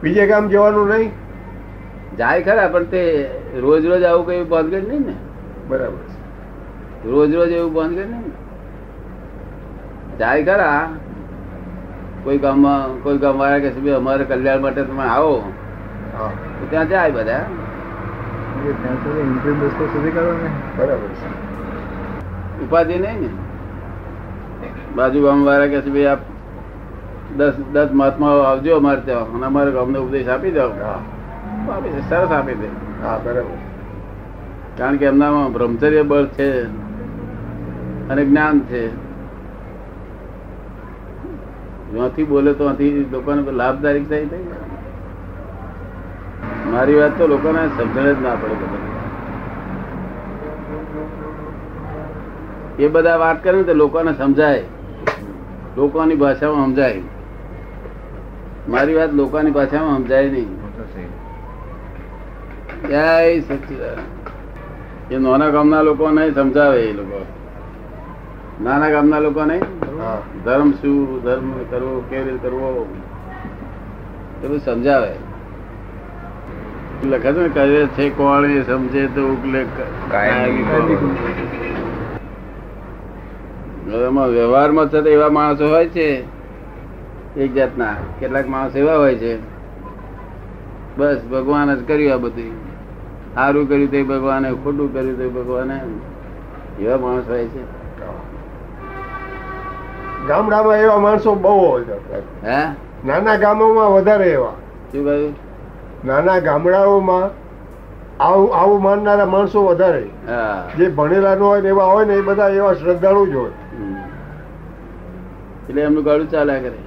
બીજે 0.02 0.26
ગામ 0.26 0.49
જવાનું 0.49 0.88
નહીં? 0.88 1.11
જાય 2.16 2.42
ખરા 2.42 2.69
પણ 2.69 2.85
તે 2.85 3.31
રોજ 3.61 3.87
રોજ 3.87 4.02
આવું 4.02 4.26
કઈ 4.26 4.45
બાંધગઢ 4.45 4.88
નહીં 4.88 5.07
ને. 5.07 5.14
બરાબર. 5.69 7.09
રોજ 7.09 7.35
રોજ 7.35 7.50
એવું 7.50 7.73
બાંધગઢ 7.73 8.04
નહીં 8.04 8.21
ને. 8.21 10.16
જાય 10.19 10.45
ખરા. 10.45 10.90
કોઈ 12.25 12.38
ગામમાં 12.38 13.02
કોઈ 13.02 13.19
ગામ 13.19 13.38
વાળા 13.38 13.59
કે 13.59 13.71
ભાઈ 13.71 13.90
અમારે 13.90 14.25
કલ્યાણ 14.25 14.61
માટે 14.61 14.83
તમે 14.83 15.02
આવો. 15.02 15.52
ત્યાં 16.71 16.88
જાય 16.88 17.11
બધા. 17.11 17.47
ઉપાધિ 22.62 22.99
નહીં 22.99 23.21
ને. 23.21 23.28
બાજુ 24.97 25.23
ગામ 25.23 25.45
વાળા 25.45 25.67
કે 25.67 25.81
ભાઈ 25.81 26.05
આપ 26.05 26.19
દસ 27.37 27.53
દસ 27.73 27.89
મહાત્માઓ 27.93 28.39
આવજો 28.39 28.77
અમારે 28.77 29.01
ત્યાં 29.01 29.35
અને 29.35 29.47
અમારે 29.47 29.71
ગામને 29.71 29.99
ઉપદેશ 29.99 30.29
આપી 30.29 30.51
દો. 30.51 30.69
દે, 31.83 32.01
સરસ 32.09 32.31
આપી 32.31 32.55
દે. 32.55 32.67
હા, 33.03 33.21
બરાબર. 33.25 33.57
કારણ 34.77 34.97
કે 34.97 35.05
એમનામાં 35.05 35.53
બ્રહ્મચર્ય 35.53 36.03
બળ 36.03 36.27
છે 36.27 36.63
અને 38.09 38.25
જ્ઞાન 38.25 38.61
છે. 38.61 39.13
જ્યાંથી 41.93 42.25
બોલે 42.25 42.53
તો 42.53 42.59
ત્યાંથી 42.59 43.09
લોકોને 43.13 43.51
લાભદાયક 43.51 44.09
થાય, 44.09 44.27
થઈ. 44.27 44.45
મારી 46.71 46.95
વાત 46.95 47.19
તો 47.19 47.27
લોકોને 47.27 47.69
સમજણ 47.69 48.13
જ 48.13 48.23
ના 48.23 48.35
પડે 48.35 48.55
બધા 48.55 48.93
એ 52.79 52.89
બધા 52.89 53.17
વાત 53.17 53.45
કરે 53.45 53.53
ને 53.53 53.63
તો 53.63 53.75
લોકોને 53.75 54.15
સમજાય. 54.15 54.65
લોકોની 55.76 56.14
ભાષામાં 56.14 56.67
સમજાય. 56.67 57.02
મારી 58.69 58.95
વાત 58.95 59.12
લોકોની 59.12 59.50
ભાષામાં 59.50 59.99
સમજાય 59.99 60.29
નહીં. 60.29 60.50
જય 62.88 63.41
સચિદાન 63.41 64.00
એ 65.11 65.19
નાના 65.19 65.49
ગામના 65.49 65.83
લોકો 65.83 66.11
નહીં 66.11 66.35
સમજાવે 66.35 66.83
એ 66.83 66.93
લોકો. 66.93 67.26
નાના 68.64 68.91
ગામના 68.91 69.19
લોકો 69.19 69.45
નહીં? 69.45 69.62
ધર્મ 70.45 70.71
શું? 70.71 71.23
ધર્મ 71.23 71.52
કરવો 71.71 72.05
કેવી 72.11 72.25
રીતે 72.25 72.38
કરવો? 72.43 72.95
એ 74.45 74.47
બધું 74.47 74.59
સમજાવે. 74.59 75.12
લખે 77.05 77.33
છે 77.33 77.41
ને 77.41 77.49
કહે 77.49 77.87
છે 77.87 78.11
કોણ 78.11 78.62
સમજે 78.62 79.07
તો 79.07 79.23
ઉકલે 79.29 79.67
કાયમી 80.11 80.64
એમાં 83.91 84.29
વ્યવહારમાં 84.29 84.89
છે 84.89 85.11
એવા 85.11 85.29
માણસો 85.29 85.69
હોય 85.69 85.89
છે 85.89 86.25
એક 87.37 87.55
જાતના. 87.55 87.95
કેટલાક 88.21 88.49
માણસો 88.49 88.79
એવા 88.79 88.97
હોય 88.97 89.15
છે 89.15 89.39
બસ 90.97 91.21
ભગવાન 91.33 91.75
જ 91.75 91.89
કર્યું 91.89 92.15
આ 92.15 92.17
બધું. 92.17 92.73
સારું 93.35 93.69
કર્યું 93.69 93.91
તો 93.91 94.05
ભગવાને 94.05 94.53
ખોટું 94.53 94.95
કર્યું 94.95 95.19
તો 95.19 95.31
ભગવાને. 95.31 95.81
એવા 96.81 96.97
માણસ 96.97 97.29
હોય 97.29 97.45
છે. 97.45 97.83
ગામડામાં 100.29 100.77
એવા 100.77 100.99
માણસો 100.99 101.35
બહુ 101.35 101.71
હોય 101.71 101.85
હે? 102.45 102.65
નાના 103.07 103.37
ગામોમાં 103.37 103.93
વધારે 103.93 104.31
એવા. 104.31 104.53
શું 104.93 105.05
કહ્યું? 105.05 105.35
નાના 106.05 106.39
ગામડાઓમાં 106.39 107.42
આવું 108.23 108.57
આવું 108.57 108.83
માનનારા 108.83 109.26
માણસો 109.26 109.64
વધારે. 109.64 110.07
જે 110.76 110.88
ભણેલા 110.88 111.35
ન 111.35 111.38
હોય 111.38 111.61
ને 111.61 111.69
એવા 111.69 111.85
હોય 111.85 112.05
ને 112.07 112.14
એ 112.14 112.21
બધા 112.21 112.49
એવા 112.49 112.75
શ્રદ્ધાળુ 112.75 113.26
જ 113.26 113.35
હોય. 113.35 113.50
એટલે 115.69 115.83
એમનું 115.83 116.05
ગાડું 116.05 116.31
ચાલ્યા 116.31 116.59
કરે. 116.59 116.79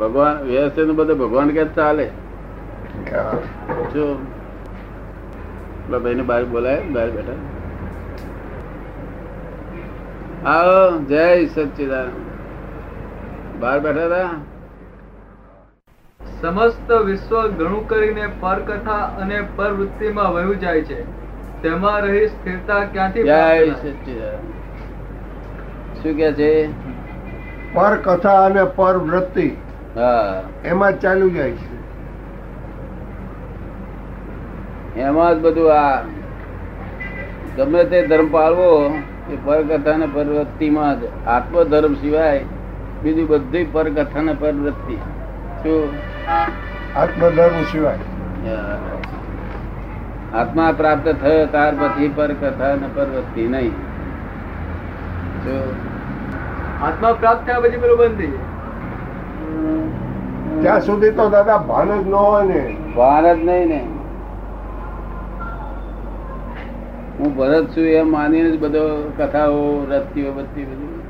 ભગવાન 0.00 0.42
વ્યવસ્થિત 0.42 0.90
બધું 0.90 1.18
ભગવાન 1.18 1.48
કે 1.48 1.64
ચાલે. 1.64 2.06
જો. 3.94 4.06
ભાઈ 6.02 6.14
ને 6.14 6.22
બહાર 6.22 6.44
બોલાય 6.44 6.82
બહાર 6.82 7.10
બેઠા. 7.10 7.36
આવો 10.50 11.04
જય 11.04 11.46
સચિદાન 11.46 12.10
બહાર 13.60 13.78
બેઠા 13.80 14.04
હતા? 14.06 14.28
સમસ્ત 16.40 16.92
વિશ્વ 16.92 17.46
ગણું 17.46 17.88
કરીને 17.88 18.28
પરકથા 18.40 18.92
અને 18.92 19.42
પરવૃત્તિમાં 19.56 20.32
વહ્યું 20.32 20.60
જાય 20.60 20.82
છે. 20.82 21.26
તેમાં 21.62 22.00
રહી 22.00 22.26
સ્થિરતા 22.26 22.84
ક્યાંથી 22.84 23.22
શું 26.02 26.16
કે 26.16 26.32
છે? 26.32 26.72
પર 27.74 27.96
કથા 27.96 28.46
અને 28.46 28.64
પર 28.64 28.96
વૃત્તિ 28.96 29.56
હા. 29.96 30.42
એમાં 30.64 30.92
જ 30.92 31.00
જાય 31.34 31.50
છે. 31.50 31.76
એમાં 35.00 35.34
જ 35.34 35.42
બધું 35.42 35.74
આ 35.74 36.02
ગમે 37.56 37.84
તે 37.84 38.06
ધર્મ 38.06 38.32
પાળવો 38.32 38.98
એ 39.32 39.36
પરકથા 39.44 39.96
ને 39.96 40.06
પરવૃત્તિમાં 40.06 41.00
જ. 41.00 41.04
આત્મધર્મ 41.26 41.94
સિવાય 41.94 42.44
બીજું 43.02 43.28
બધું 43.28 43.72
પરકથા 43.72 44.22
ને 44.22 44.32
પરવૃત્તિ. 44.32 44.96
શું? 45.62 46.15
આત્મધર્મ 46.28 47.62
સિવાય. 47.72 47.98
આત્મા 50.34 50.70
પ્રાપ્ત 50.72 51.06
થયો 51.22 51.44
ત્યાર 51.46 51.74
પછી 51.80 52.08
પર 52.16 52.30
કથા 52.40 52.74
ને 52.80 52.88
પરવૃત્તિ 52.94 53.44
નહીં. 53.48 53.74
જો 55.44 55.56
આત્મા 56.86 57.12
પ્રાપ્ત 57.12 57.46
થયા 57.46 57.60
પછી 57.60 57.82
પેલું 57.84 57.98
બંધ 57.98 58.18
થઈ 58.18 58.30
જાય. 58.30 58.44
ત્યાં 60.62 60.80
સુધી 60.80 61.12
તો 61.20 61.28
દાદા 61.36 61.60
ભાન 61.70 61.94
જ 61.94 62.08
ન 62.08 62.14
હોય 62.14 62.42
ને. 62.44 62.62
ભાન 62.96 63.24
જ 63.24 63.38
નહીં 63.44 63.68
ને. 63.68 63.80
હું 67.18 67.30
ભરત 67.36 67.66
છું 67.76 67.86
એમ 67.94 68.08
માનીને 68.10 68.50
જ 68.50 68.60
બધો 68.60 68.84
કથાઓ 69.18 69.60
રત્તીઓ 69.90 70.30
બધી 70.32 70.64
બધી 70.64 71.02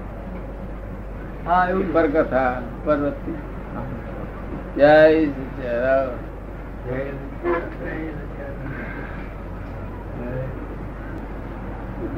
હા 1.46 1.62
એવું 1.70 1.88
પર 1.92 2.06
કથા 2.14 2.52
પરવૃત્તિ 2.84 3.32
જય 4.76 4.94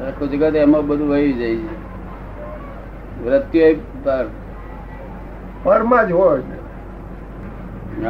આખું 0.01 0.29
જગત 0.29 0.55
એમાં 0.57 0.85
બધું 0.85 1.11
વહી 1.11 1.35
જાય 1.35 1.59
છે 1.61 1.77
વૃત્તિઓ 3.23 3.69
પરમાં 5.63 6.05
જ 6.05 6.11
હોય 6.15 6.43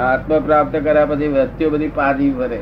આત્મ 0.05 0.33
પ્રાપ્ત 0.43 0.79
કર્યા 0.79 1.07
પછી 1.07 1.29
વૃત્તિઓ 1.31 1.69
બધી 1.69 1.93
પાછી 1.95 2.31
ફરે 2.33 2.61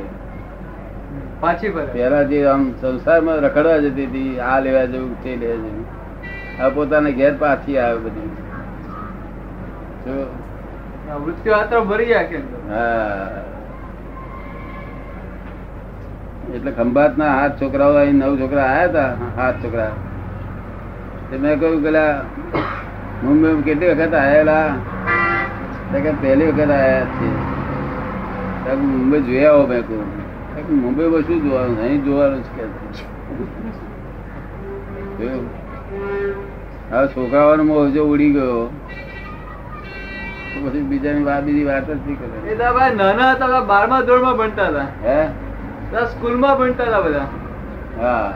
પાછી 1.41 1.71
ફરે 1.71 1.87
પેલા 1.93 2.25
જે 2.25 2.43
આમ 2.47 2.65
સંસારમાં 2.81 3.39
રખડવા 3.41 3.79
જતી 3.81 4.09
હતી 4.09 4.33
આ 4.43 4.59
લેવા 4.61 4.87
જવું 4.89 5.15
તે 5.21 5.37
લેવા 5.37 5.61
જવું 5.61 5.87
આ 6.61 6.71
પોતાના 6.73 7.15
ઘેર 7.15 7.33
પાછી 7.39 7.79
આવે 7.79 8.03
બધી 8.05 8.33
વૃત્તિઓ 11.15 11.85
ભરી. 11.85 12.15
હા. 12.71 13.43
એટલે 16.55 16.71
ખંભાત 16.71 17.19
ના 17.19 17.31
હાથ 17.31 17.63
છોકરાઓ 17.63 17.95
અહીં 17.95 18.15
નવ 18.15 18.39
છોકરા 18.39 18.65
આયા 18.65 18.89
હતા 18.89 19.11
હાથ 19.37 19.65
છોકરા. 19.65 19.93
મેં 21.41 21.61
કહ્યું 21.61 21.83
પેલા 21.83 22.13
મુંબઈ 23.23 23.63
કેટલી 23.63 23.91
વખત 23.91 24.15
આવેલા 24.15 24.69
પહેલી 26.23 26.47
વખત 26.47 26.71
આયા 26.71 27.07
છે 28.65 28.77
મુંબઈ 28.77 29.21
જોયા 29.21 29.53
આવો 29.53 29.67
મેં 29.67 29.83
કહ્યું 29.83 30.07
મુંબઈ 30.07 30.69
માં 30.69 30.81
મુંબઈમાં 30.81 31.23
શું 31.23 31.43
જોવાનું? 31.43 31.79
અહીં 31.79 32.05
જોવાનું 32.05 32.43
છે 32.43 32.51
કે? 35.19 35.31
હવે 36.91 37.07
છોકરાઓનો 37.09 37.65
મોહ 37.65 37.89
જો 37.89 38.03
ઉડી 38.05 38.33
ગયો. 38.33 38.71
પછી 40.65 40.83
બીજાની 40.83 41.25
વાત 41.25 41.45
બીજી 41.45 41.65
વાત 41.65 41.87
જ 41.87 41.91
નહીં 41.91 42.19
કરે. 42.19 42.73
ભાઈ 42.75 42.95
નાના 42.95 43.31
હતા 43.33 43.61
બારમા 43.61 44.01
ધોરણમાં 44.01 44.37
ભણતા 44.37 44.67
હતા. 44.67 44.87
હે? 45.05 45.29
સ્કૂલમાં 46.07 46.59
ભણતા 46.59 46.87
હતા 46.87 47.03
બધા. 47.03 47.27
હા. 48.01 48.33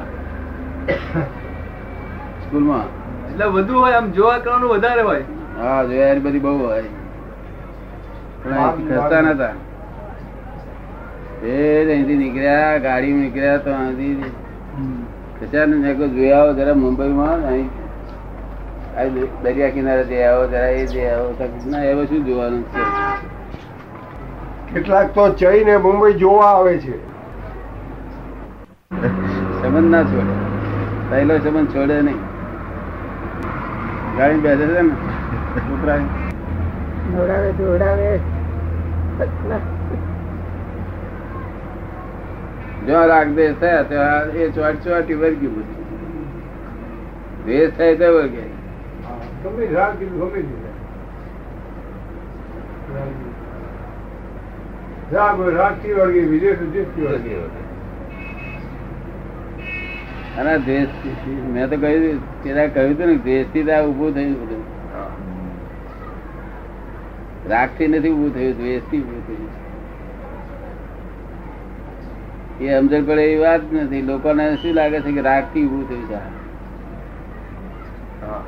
સ્કૂલમાં? 2.47 2.85
એટલે 3.31 3.45
વધુ 3.45 3.75
હોય 3.75 3.95
આમ 3.95 4.11
જોવા 4.11 4.39
કરવાનું 4.39 4.71
વધારે 4.71 5.03
હોય. 5.03 5.25
હા 5.59 5.85
જોયા 5.85 6.15
બધી 6.15 6.39
બહુ 6.39 6.59
હોય. 6.59 6.83
પણ 8.45 8.87
ખસતા 8.89 9.21
નતા. 9.21 9.53
એ 11.43 11.87
અહીંથી 11.91 12.17
નીકળ્યા 12.17 12.79
ગાડી 12.79 13.13
નીકળ્યા 13.13 13.59
તો 13.59 13.75
અહીંથી 13.75 14.33
ખસ્યા 15.41 15.67
ને 15.67 16.33
આવો 16.33 16.53
જરા 16.53 16.75
મુંબઈમાં 16.75 17.47
અહીં 17.47 17.71
દરિયા 19.43 19.69
કિનારે 19.69 20.05
જઈ 20.05 20.23
આવો 20.23 20.47
જરા 20.47 20.69
એ 20.69 20.87
જઈ 20.87 21.05
આવો 21.05 21.49
ના 21.67 21.85
એમાં 21.85 22.07
શું 22.07 22.27
જોવાનું 22.27 22.63
છે? 22.63 22.81
કેટલાક 24.75 25.15
તો 25.15 25.35
જઈને 25.35 25.77
મુંબઈ 25.77 26.13
જોવા 26.13 26.47
આવે 26.47 26.79
છે. 26.79 27.11
સંબંધ 29.63 29.91
ના 29.91 30.03
છોડે. 30.03 30.35
પહેલો 31.11 31.39
સંબંધ 31.39 31.77
છોડે 31.77 32.01
નહીં. 32.01 32.21
ગાડી 34.17 34.39
બેસે 34.39 34.67
છે 34.67 34.83
ને 34.83 34.91
છોકરા 35.61 35.97
દોડાવે 37.17 37.53
દોડાવે. 37.53 38.21
જ્યાં 42.87 43.07
રાગ 43.07 43.29
દેશ 43.29 43.55
થયા 43.61 43.83
ત્યાં 43.83 44.23
એ 44.23 44.51
ચોટ 44.51 44.75
ચોટી 44.75 45.15
વર્ગ્યું 45.15 45.55
બધું. 45.55 45.85
દેશ 47.47 47.71
થાય 47.77 47.97
તો 47.97 48.05
વર્ગે. 48.05 48.50
ગમે 49.45 49.67
રાગ 49.67 49.95
કીધું 49.99 50.31
ગમે. 50.31 50.43
રાગ 55.13 55.41
હોય, 55.41 55.55
રાગથી 55.55 55.93
વળગી 55.93 56.21
વિદેશથી 56.21 57.03
વળગી 57.03 57.35
અને 60.39 60.59
દ્વેષ 60.59 60.89
મેં 61.53 61.71
તો 61.71 61.77
કહ્યું 61.77 62.21
પેલા 62.43 62.67
કહ્યું 62.67 62.91
હતું 62.91 63.07
ને 63.07 63.17
દ્વેષથી 63.17 63.65
ત્યાં 63.65 63.85
ઉભું 63.85 64.15
થયું 64.15 64.37
બધું. 64.43 64.63
રાગથી 67.51 67.89
નથી 67.89 68.09
ઉભું 68.09 68.35
થયું 68.35 68.57
દ્વેષથી 68.57 69.01
ઉભું 69.01 69.27
થયું. 69.27 69.49
એ 72.61 72.79
સમજણ 72.79 73.05
પડે 73.05 73.23
એવી 73.23 73.43
વાત 73.43 73.61
નથી. 73.73 74.03
લોકોને 74.03 74.45
શું 74.57 74.75
લાગે 74.75 75.01
છે 75.01 75.13
કે 75.13 75.21
રાગથી 75.21 75.67
ઉભું 75.67 75.89
થયું 75.89 76.09
છે 76.09 76.15
હા. 78.25 78.43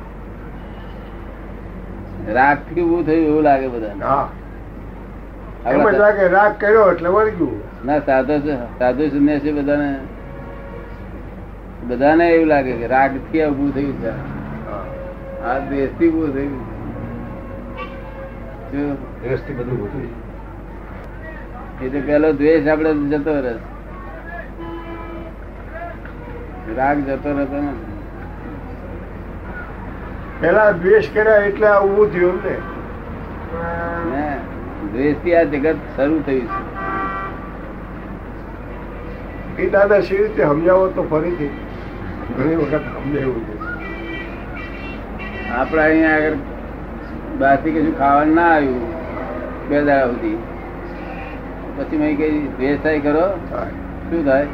રાગથી 2.29 2.81
ઉભું 2.81 3.05
થયું 3.05 3.25
એવું 3.25 3.43
લાગે 3.43 3.67
બધા 3.67 3.93
રાગ 6.31 6.53
કર્યો 6.57 6.91
એટલે 6.91 7.09
વળગ્યું 7.09 7.61
ના 7.85 7.99
સાધુ 7.99 8.35
સાધુ 8.79 9.03
સંન્યાસી 9.09 9.51
બધાને 9.51 9.89
બધાને 11.87 12.25
એવું 12.29 12.47
લાગે 12.47 12.71
કે 12.71 12.87
રાગથી 12.87 13.45
ઉભું 13.45 13.69
થયું 13.73 13.95
છે. 14.01 14.11
આ 15.43 15.59
દ્વેષથી 15.59 16.07
ઉભું 16.07 16.29
થયું 16.33 16.59
શું? 18.71 18.97
દેશથી 19.23 19.53
બધું 19.53 19.77
થયું 19.89 20.11
એ 21.81 21.89
તો 21.89 21.99
પેલો 22.05 22.29
દ્વેષ 22.33 22.67
આપડે 22.67 22.91
જતો 23.11 23.33
રહે 23.39 23.53
રાગ 26.75 26.97
જતો 27.07 27.29
રહેતો 27.33 27.57
નથી. 27.57 27.92
પેલા 30.43 30.71
દ્વેષ 30.83 31.09
કર્યા 31.15 31.43
એટલે 31.49 31.67
આ 31.71 31.81
ઊભું 31.87 32.09
થયું 32.13 32.39
ને 32.45 32.55
ને 34.07 34.23
દ્વેષથી 34.93 35.35
આ 35.41 35.43
જગત 35.51 35.77
શરૂ 35.97 36.17
થયું 36.29 36.47
છે. 36.53 36.61
એ 39.63 39.69
દાદા 39.75 40.01
શી 40.09 40.19
રીતે 40.23 40.41
સમજાવો 40.49 40.89
તો 40.97 41.05
ફરીથી? 41.13 41.51
ઘણી 42.37 42.57
વખત 42.61 42.83
સમજાવ્યું 42.95 43.41
છે. 43.47 43.55
આપડે 45.59 45.81
અહીંયા 45.85 46.17
આગળ 46.17 46.37
બહારથી 47.39 47.75
કશું 47.79 47.95
ખાવાનું 48.03 48.35
ના 48.41 48.51
આવ્યું 48.57 48.85
બે 49.69 49.81
દાડા 49.81 50.11
સુધી. 50.11 50.37
પછી 51.77 51.97
મેં 52.05 52.13
કઈ 52.21 52.31
દ્વેષ 52.59 52.85
થાય 52.85 52.99
કરો 53.09 53.25
શું 54.09 54.21
થાય? 54.25 54.47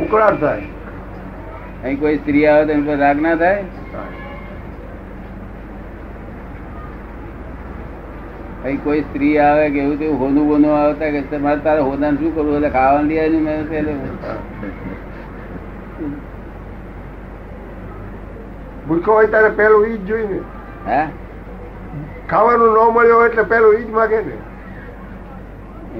ઉકળાટ 0.00 0.40
થાય. 0.40 0.66
અહીં 1.84 2.04
કોઈ 2.04 2.18
સ્ત્રી 2.18 2.46
આવે 2.52 2.62
તો 2.66 2.72
એની 2.72 2.92
પર 2.92 3.02
રાગ 3.06 3.26
ના 3.30 3.40
થાય. 3.48 3.64
અહીં 8.64 8.78
કોઈ 8.84 9.02
સ્ત્રી 9.02 9.32
આવે 9.38 9.64
કે 9.70 9.80
એવું 9.80 9.98
તેવું 9.98 10.18
હોનું 10.18 10.46
બોનું 10.48 10.76
આવતા 10.76 11.10
કે 11.10 11.20
તમારે 11.22 11.60
તારે 11.60 11.80
હોદાને 11.80 12.18
શું 12.18 12.32
કરવું? 12.34 12.54
એટલે 12.56 12.70
ખાવાનું 12.70 13.08
લઈ 13.08 13.18
આવ્યું 13.18 13.42
મેં 13.42 13.66
પેલે 13.68 13.92
ભૂખો 18.86 19.12
હોય 19.12 19.28
ત્યારે 19.28 19.50
પેલું 19.60 19.86
ઈ 19.90 19.98
જ 19.98 20.08
જોઈ 20.08 20.26
ને 20.30 20.40
હે? 20.86 21.02
ખાવાનું 22.26 22.78
ન 22.78 22.94
મળ્યો 22.94 23.18
હોય 23.18 23.28
એટલે 23.28 23.44
પેલું 23.52 23.76
ઈ 23.78 23.84
જ 23.84 23.98
માગે 23.98 24.16
ને. 24.22 24.36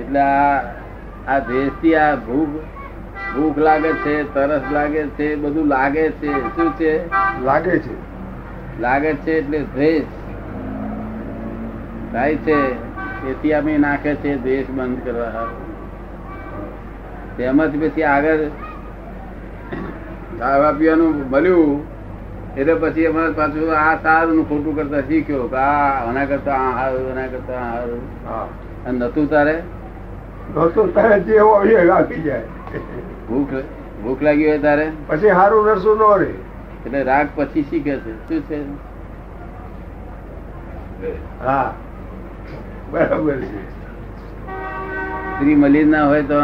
એટલે 0.01 0.21
આ 0.21 0.57
આ 1.29 1.39
થી 1.81 1.95
આ 1.97 2.09
ભૂખ 2.27 2.57
ભૂખ 3.35 3.63
લાગે 3.69 3.91
છે 4.03 4.19
તરસ 4.35 4.65
લાગે 4.73 5.01
છે 5.17 5.31
બધું 5.37 5.67
લાગે 5.69 6.03
છે. 6.21 6.31
શું 6.57 6.75
છે? 6.79 6.93
લાગે 7.45 7.73
છે. 7.79 7.95
લાગે 8.81 9.11
છે 9.25 9.39
એટલે 9.39 9.65
દ્વેષ 9.73 10.14
થાય 12.15 12.37
છે 12.37 12.59
તેથી 13.23 13.53
અમે 13.53 13.79
નાખે 13.79 14.15
છે 14.15 14.37
દેશ 14.37 14.67
બંધ 14.67 14.99
કરવા 15.05 15.47
તેમજ 17.37 17.73
પછી 17.81 18.03
આગળ 18.03 18.43
ખાવા 20.39 20.73
પીવાનું 20.73 21.15
મળ્યું 21.31 21.83
એટલે 22.57 22.75
પછી 22.75 23.07
અમારે 23.07 23.33
પાછું 23.33 23.73
આ 23.77 23.97
સારું 24.03 24.49
ખોટું 24.49 24.77
કરતા 24.77 25.01
શીખ્યો 25.01 25.49
કે 25.49 25.57
આ 25.57 25.89
આના 26.01 26.25
કરતા 26.25 26.59
આ 26.59 26.73
સારું 26.75 27.11
એના 27.11 27.27
કરતા 27.27 27.61
આ 27.61 27.73
સારું 27.73 28.03
અને 28.87 28.99
નતું 28.99 29.31
તારે? 29.31 29.57
નતું 30.57 30.95
તારે 30.95 31.21
જે 31.21 31.39
આપી 31.91 32.23
જાય. 32.23 32.43
ભૂખ 33.29 33.55
ભૂખ 34.05 34.23
લાગી 34.23 34.49
હોય 34.49 34.59
તારે? 34.59 34.87
પછી 35.07 35.31
સારું 35.31 35.67
નરસું 35.67 35.97
ન 35.99 36.19
રે 36.19 36.31
એટલે 36.87 37.03
રાગ 37.03 37.27
પછી 37.35 37.63
શીખે 37.63 37.97
છે. 37.97 38.13
શું 38.29 38.43
છે? 38.49 38.59
હા. 41.45 41.73
બરાબર 42.95 43.39
છે. 43.43 43.61
સ્ત્રી 45.35 45.55
મળી 45.55 45.85
ના 45.87 46.05
હોય 46.05 46.23
તો 46.23 46.39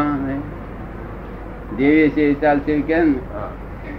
જેવી 1.79 2.11
છે 2.11 2.41
ચાલશે 2.41 2.75
કેમ? 2.83 3.09
કે 3.83 3.91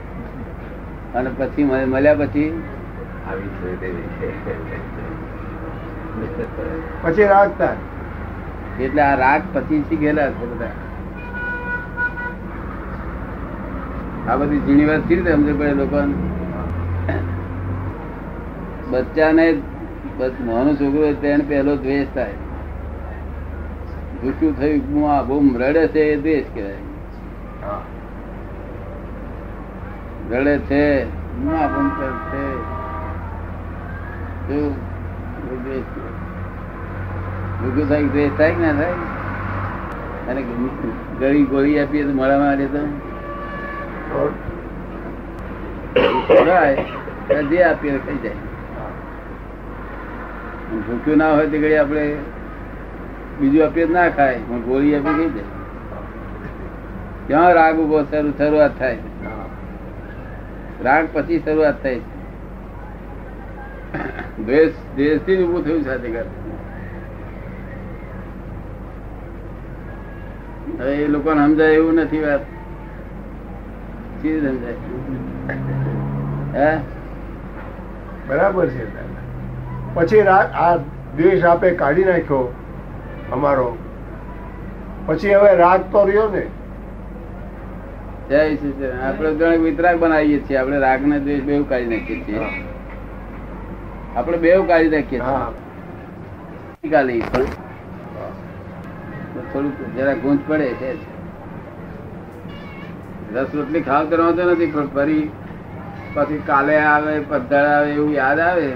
અને 1.14 1.30
પછી 1.38 1.64
મળ- 1.64 1.90
મળ્યા 1.90 2.20
પછી? 2.22 2.50
પછી 7.04 7.28
રાખતા 7.28 7.74
એટલે 8.80 9.02
આ 9.02 9.16
રાગ 9.16 9.42
પછી 9.54 9.82
શીખેલા 9.90 10.30
છે 10.32 10.46
બધા? 10.48 10.74
આ 14.28 14.38
બધી 14.38 14.60
ઝીણી 14.60 14.86
વાત 14.86 15.02
કેવી 15.02 15.20
રીતે 15.20 15.34
સમજે 15.34 15.54
પડે 15.54 15.74
લોકો 15.74 16.00
બચ્ચાને 18.92 19.46
નાનો 20.42 20.72
છોકરો 20.76 21.02
હોય 21.02 21.14
તેને 21.16 21.44
પહેલો 21.44 21.74
દ્વેષ 21.78 22.10
થાય. 22.16 22.38
દુઃખું 24.24 24.60
થયું 24.60 24.82
હું 24.90 25.12
આ 25.14 25.22
બૂમ 25.22 25.58
રડે 25.58 25.88
છે 25.88 26.00
એ 26.00 26.18
દ્વેષ 26.18 26.46
કહેવાય. 26.54 26.76
રડે 30.32 30.58
છે 30.60 31.04
હું 31.04 31.64
આ 31.64 31.68
પંકજ 31.68 32.02
છે 32.02 32.44
શું? 34.48 34.72
એ 35.54 35.56
દ્વેષ 35.64 35.88
કહેવાય. 35.94 36.20
દુઃખું 37.62 37.90
થાય 37.90 38.04
દ્વેષ 38.04 38.32
થાય 38.38 38.56
ના 38.62 38.74
થાય? 38.74 38.94
અને 40.30 40.42
ગળી 41.20 41.44
ગોળી 41.44 41.80
આપીએ 41.80 42.04
તો 42.04 42.14
મળવા 42.14 42.56
તો. 42.56 42.84
જે 47.50 47.64
આપીએ 47.64 47.98
ખાઈ 47.98 48.18
જાય. 48.18 48.34
ભૂખ્યું 50.72 51.18
ના 51.18 51.32
હોય 51.32 51.48
તે 51.48 51.58
ઘડી 51.60 51.78
આપણે 51.78 52.16
બીજું 53.42 53.66
આપીએ 53.66 53.86
ના 53.86 54.10
ખાય. 54.10 54.40
પણ 54.50 54.62
ગોળી 54.62 54.96
આપી 54.96 55.14
ખાઈ 55.14 55.30
જાય 55.30 55.44
ક્યાં 57.28 57.54
રાગ 57.54 57.80
ઊભો 57.80 58.04
શરૂઆત 58.38 58.80
થાય 58.80 58.98
રાગ 60.84 61.08
પછી 61.14 61.40
શરૂઆત 61.40 61.84
થાય 61.84 61.96
છે. 61.96 62.22
દ્વેષ 64.46 64.72
દ્વેષથી 64.96 65.38
જ 65.38 65.42
ઉભું 65.42 65.64
થયું 65.66 65.84
સાથે 65.84 66.10
એ 70.92 71.08
લોકોને 71.08 71.46
સમજાય 71.46 71.74
એવું 71.74 71.94
નથી 71.94 72.20
વાત. 72.20 72.42
સમજાય? 74.42 74.74
હે? 76.54 76.78
બરાબર 78.28 78.68
છે. 78.68 78.86
પછી 79.94 80.22
રાગ, 80.22 80.52
આ 80.52 80.78
દેશ 81.18 81.44
આપે 81.44 81.72
કાઢી 81.72 82.04
નાખ્યો. 82.04 82.54
અમારો. 83.32 83.68
પછી 85.06 85.34
હવે 85.36 85.52
રાગ 85.56 85.82
તો 85.92 86.04
રહ્યો 86.06 86.28
ને 86.30 86.44
જય 88.30 88.42
શ્રી. 88.56 88.90
આપણે 89.08 89.30
જણ 89.36 89.64
વિતરાગ 89.64 89.98
બનાવીએ 90.00 90.40
છીએ. 90.40 90.58
આપણે 90.58 90.78
રાગ 90.80 91.02
ને 91.08 91.20
દ્વેષ 91.20 91.44
બેવ 91.44 91.64
કાઢી 91.70 91.86
નાખીએ 91.86 92.20
છીએ. 92.28 92.40
આપણે 94.16 94.38
બેવ 94.38 94.68
કાઢી 94.68 94.90
નાખીએ 94.90 95.20
છીએ. 95.20 96.90
કાલે 96.92 97.14
પણ 97.34 97.46
થોડુંક 99.52 99.98
જરા 99.98 100.14
ગૂંચ 100.24 100.42
પડે 100.48 100.70
છે. 100.82 100.92
રસ 103.34 103.52
રોટલી 103.54 103.82
ખાવ 103.82 104.04
તો 104.10 104.16
વાંધો 104.24 104.44
નથી 104.52 104.72
પણ 104.72 104.88
ફરી 104.96 105.24
પછી 106.14 106.42
કાલે 106.48 106.76
આવે 106.78 107.14
પદ્ધર 107.30 107.66
આવે 107.68 107.92
એવું 107.92 108.12
યાદ 108.14 108.40
આવે. 108.40 108.68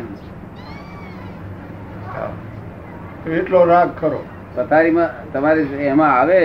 એટલો 3.40 3.60
રાગ 3.66 3.90
ખરો. 4.00 4.22
પથારીમાં 4.56 5.10
તમારે 5.34 5.62
એમાં 5.62 6.14
આવે 6.20 6.40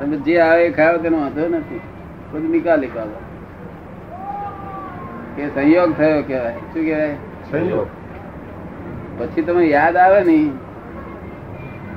તમે 0.00 0.16
જે 0.16 0.38
આવે 0.40 0.70
ખાવ 0.70 0.96
તેનો 0.96 1.16
વાંધો 1.16 1.48
નથી. 1.48 1.80
બધું 2.32 2.50
નિકાલી 2.50 2.86
કાઢો 2.86 3.18
કે 5.36 5.48
સંયોગ 5.48 5.92
થયો 5.96 6.22
કેવાય 6.22 6.52
શું 6.72 6.84
કેવાય 6.84 7.16
સંયોગ. 7.50 7.88
પછી 9.18 9.42
તમે 9.42 9.66
યાદ 9.66 9.96
આવે 9.96 10.20
ને 10.22 10.38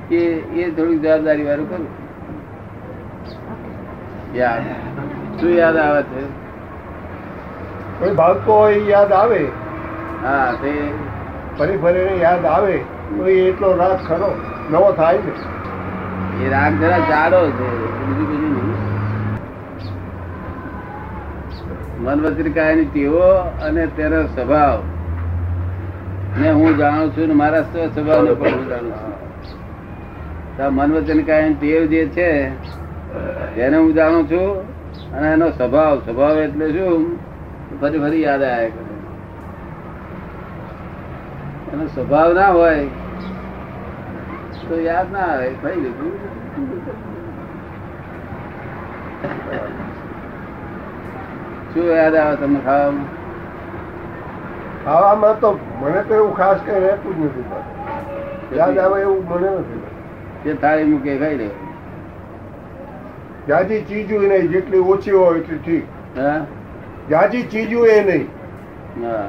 કે 0.10 0.20
એ 0.58 0.72
થોડીક 0.72 1.02
જવાબદારી 1.02 1.44
વાળું 1.44 1.70
કરું. 1.70 1.88
યાદ. 4.36 4.64
શું 5.40 5.50
યાદ 5.50 5.78
આવે 5.78 6.02
છે? 6.02 6.22
કોઈ 8.00 8.14
ભાગતો 8.14 8.54
હોય 8.54 8.76
યાદ 8.76 9.12
આવે. 9.12 9.42
હા 10.24 10.52
તે 10.62 10.72
ફરી 11.58 11.78
ફરીને 11.78 12.16
યાદ 12.16 12.46
આવે. 12.46 12.78
એટલો 13.32 13.76
રાગ 13.76 14.00
ખરો, 14.08 14.36
નવો 14.72 14.92
થાય 14.92 15.18
ને. 15.18 16.44
એ 16.44 16.50
રાગ 16.50 16.74
જરા 16.74 16.98
જાડો 16.98 17.50
છે 17.50 17.78
બીજું 18.06 18.28
બીજું 18.28 18.52
નહીં. 18.52 18.78
મન 22.04 22.20
ટેવો 22.94 23.20
અને 23.62 23.88
તેનો 23.88 24.24
સ્વભાવ. 24.24 24.84
ને 26.38 26.52
હું 26.52 26.78
જાણું 26.78 27.18
છું 27.18 27.28
ને 27.28 27.34
મારા 27.34 27.62
સ્વભાવ 27.62 27.88
સ્વભાવને 27.88 28.34
પણ 28.34 28.46
હું 28.46 28.68
જાણું 28.68 28.92
છું. 28.92 30.74
મન 30.76 30.94
વચન 30.94 31.22
ટેવ 31.54 31.86
જે 31.86 32.06
છે 32.06 32.50
તેને 33.56 33.78
હું 33.78 33.94
જાણું 33.94 34.32
છું 34.32 34.58
અને 35.12 35.32
એનો 35.32 35.50
સ્વભાવ 35.50 36.00
સ્વભાવ 36.00 36.40
એટલે 36.40 36.72
શું? 36.72 37.20
ફરી 37.82 38.00
ફરી 38.00 38.22
યાદ 38.22 38.42
કરે. 38.42 38.87
એનો 41.74 41.86
સ્વભાવ 41.88 42.34
ના 42.34 42.52
હોય 42.52 42.84
તો 44.70 44.76
યાદ 44.82 45.12
ના 45.12 45.28
આવે. 45.34 45.50
ભાઈ 45.64 45.82
લીધું 45.82 46.14
શું 51.74 51.86
યાદ 51.92 52.16
આવે 52.16 52.36
તમને 52.42 52.60
ખાવામાં? 52.66 53.08
ખાવામાં 54.86 55.40
તો 55.46 55.50
મને 55.82 56.04
તો 56.10 56.14
એવું 56.20 56.36
ખાસ 56.42 56.60
કઈ 56.68 56.82
રહેતું 56.86 57.16
જ 57.22 57.30
નથી 57.30 58.60
યાદ 58.60 58.78
આવે 58.78 59.02
એવું 59.02 59.24
મને 59.32 59.50
નથી. 59.56 59.82
તે 60.44 60.56
થાળી 60.62 60.92
મૂકે 60.92 61.18
ખાઈ 61.24 61.38
લે. 61.42 61.50
જાજી 63.50 63.82
ચીજું 63.90 64.30
નહીં 64.30 64.52
જેટલી 64.54 64.86
ઓછી 64.94 65.12
હોય 65.12 65.42
એટલી 65.42 65.60
ઠીક. 65.60 65.86
હા? 66.16 66.40
જાજી 67.10 67.44
ચીજું 67.56 67.90
એ 67.90 68.00
નહીં. 68.04 68.28
હા. 69.04 69.28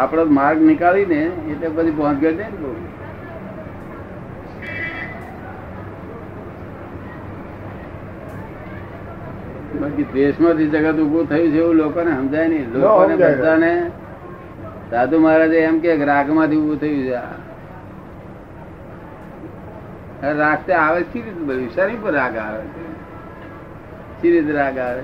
આપણો 0.00 0.24
માર્ગ 0.30 0.58
નીકાળીને 0.62 1.20
એટલે 1.50 1.68
બધી 1.68 1.90
પહોંચ 1.90 2.16
ગયો 2.18 2.32
ને 2.32 2.46
બહુ. 2.60 2.72
બાકી 9.80 10.06
દેશમાંથી 10.14 10.68
જગત 10.68 10.98
ઉભું 10.98 11.28
થયું 11.28 11.52
છે 11.52 11.58
એવું 11.58 11.74
લોકોને 11.74 12.10
સમજાય 12.16 12.48
નહીં. 12.48 12.66
લોકોને. 12.74 13.14
બધાને 13.16 13.72
સાધુ 14.90 15.16
મહારાજે 15.20 15.58
એમ 15.60 15.76
કે 15.78 15.90
રાગમાંથી 16.04 16.56
ઉભું 16.56 16.78
થયું 16.80 17.04
છે 17.04 17.14
રાગ 20.38 20.58
તે 20.66 20.72
આવે 20.74 21.00
સી 21.02 21.22
રીતે 21.22 21.42
બધું 21.44 21.68
શરીર 21.74 21.98
પર 22.02 22.12
રાગ 22.12 22.34
આવે 22.36 22.64
છે. 22.64 22.84
સી 24.20 24.30
રીતે 24.32 24.52
રાગ 24.52 24.78
આવે? 24.78 25.02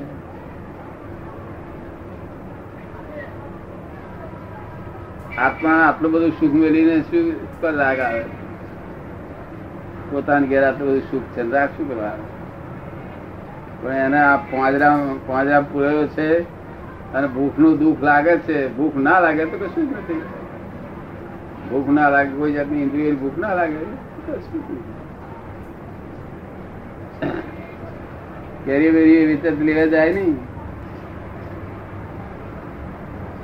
આત્મા 5.39 5.71
આટલું 5.71 6.13
બધું 6.13 6.31
સુખ 6.31 6.53
મેળવીને 6.53 7.01
શું 7.01 7.61
પર 7.61 7.75
રાગ 7.75 7.99
આવે? 7.99 8.25
પોતાની 10.11 10.47
ઘેર 10.47 10.65
આટલું 10.65 10.89
બધું 10.89 11.01
સુખ 11.11 11.23
છે 11.23 11.51
રાગ 11.51 11.69
શું 11.69 11.89
કરવા 11.89 12.05
આવે? 12.05 12.23
પણ 13.83 13.93
એને 13.93 14.19
આ 14.19 14.37
પાંજરા 14.37 14.99
પાંજરા 15.27 15.61
પૂરેલો 15.61 16.07
છે 16.07 16.41
અને 17.15 17.27
ભૂખનું 17.27 17.79
દુઃખ 17.79 18.03
લાગે 18.03 18.39
છે, 18.39 18.77
ભૂખ 18.77 18.97
ના 18.97 19.21
લાગે 19.21 19.45
તો 19.45 19.57
કશું 19.59 19.85
નથી. 19.85 20.23
ભૂખ 21.71 21.89
ના 21.89 22.09
લાગે, 22.09 22.31
કોઈ 22.31 22.53
જાતની 22.53 22.83
ઇન્દ્રિય 22.83 23.13
ભૂખ 23.13 23.39
ના 23.39 23.55
લાગે 23.55 23.77
કેરી 28.65 28.91
બેરી 28.91 29.15
એવી 29.15 29.27
રીતે 29.27 29.51
લેવા 29.51 29.87
જાય 29.87 30.13
નહીં. 30.13 30.39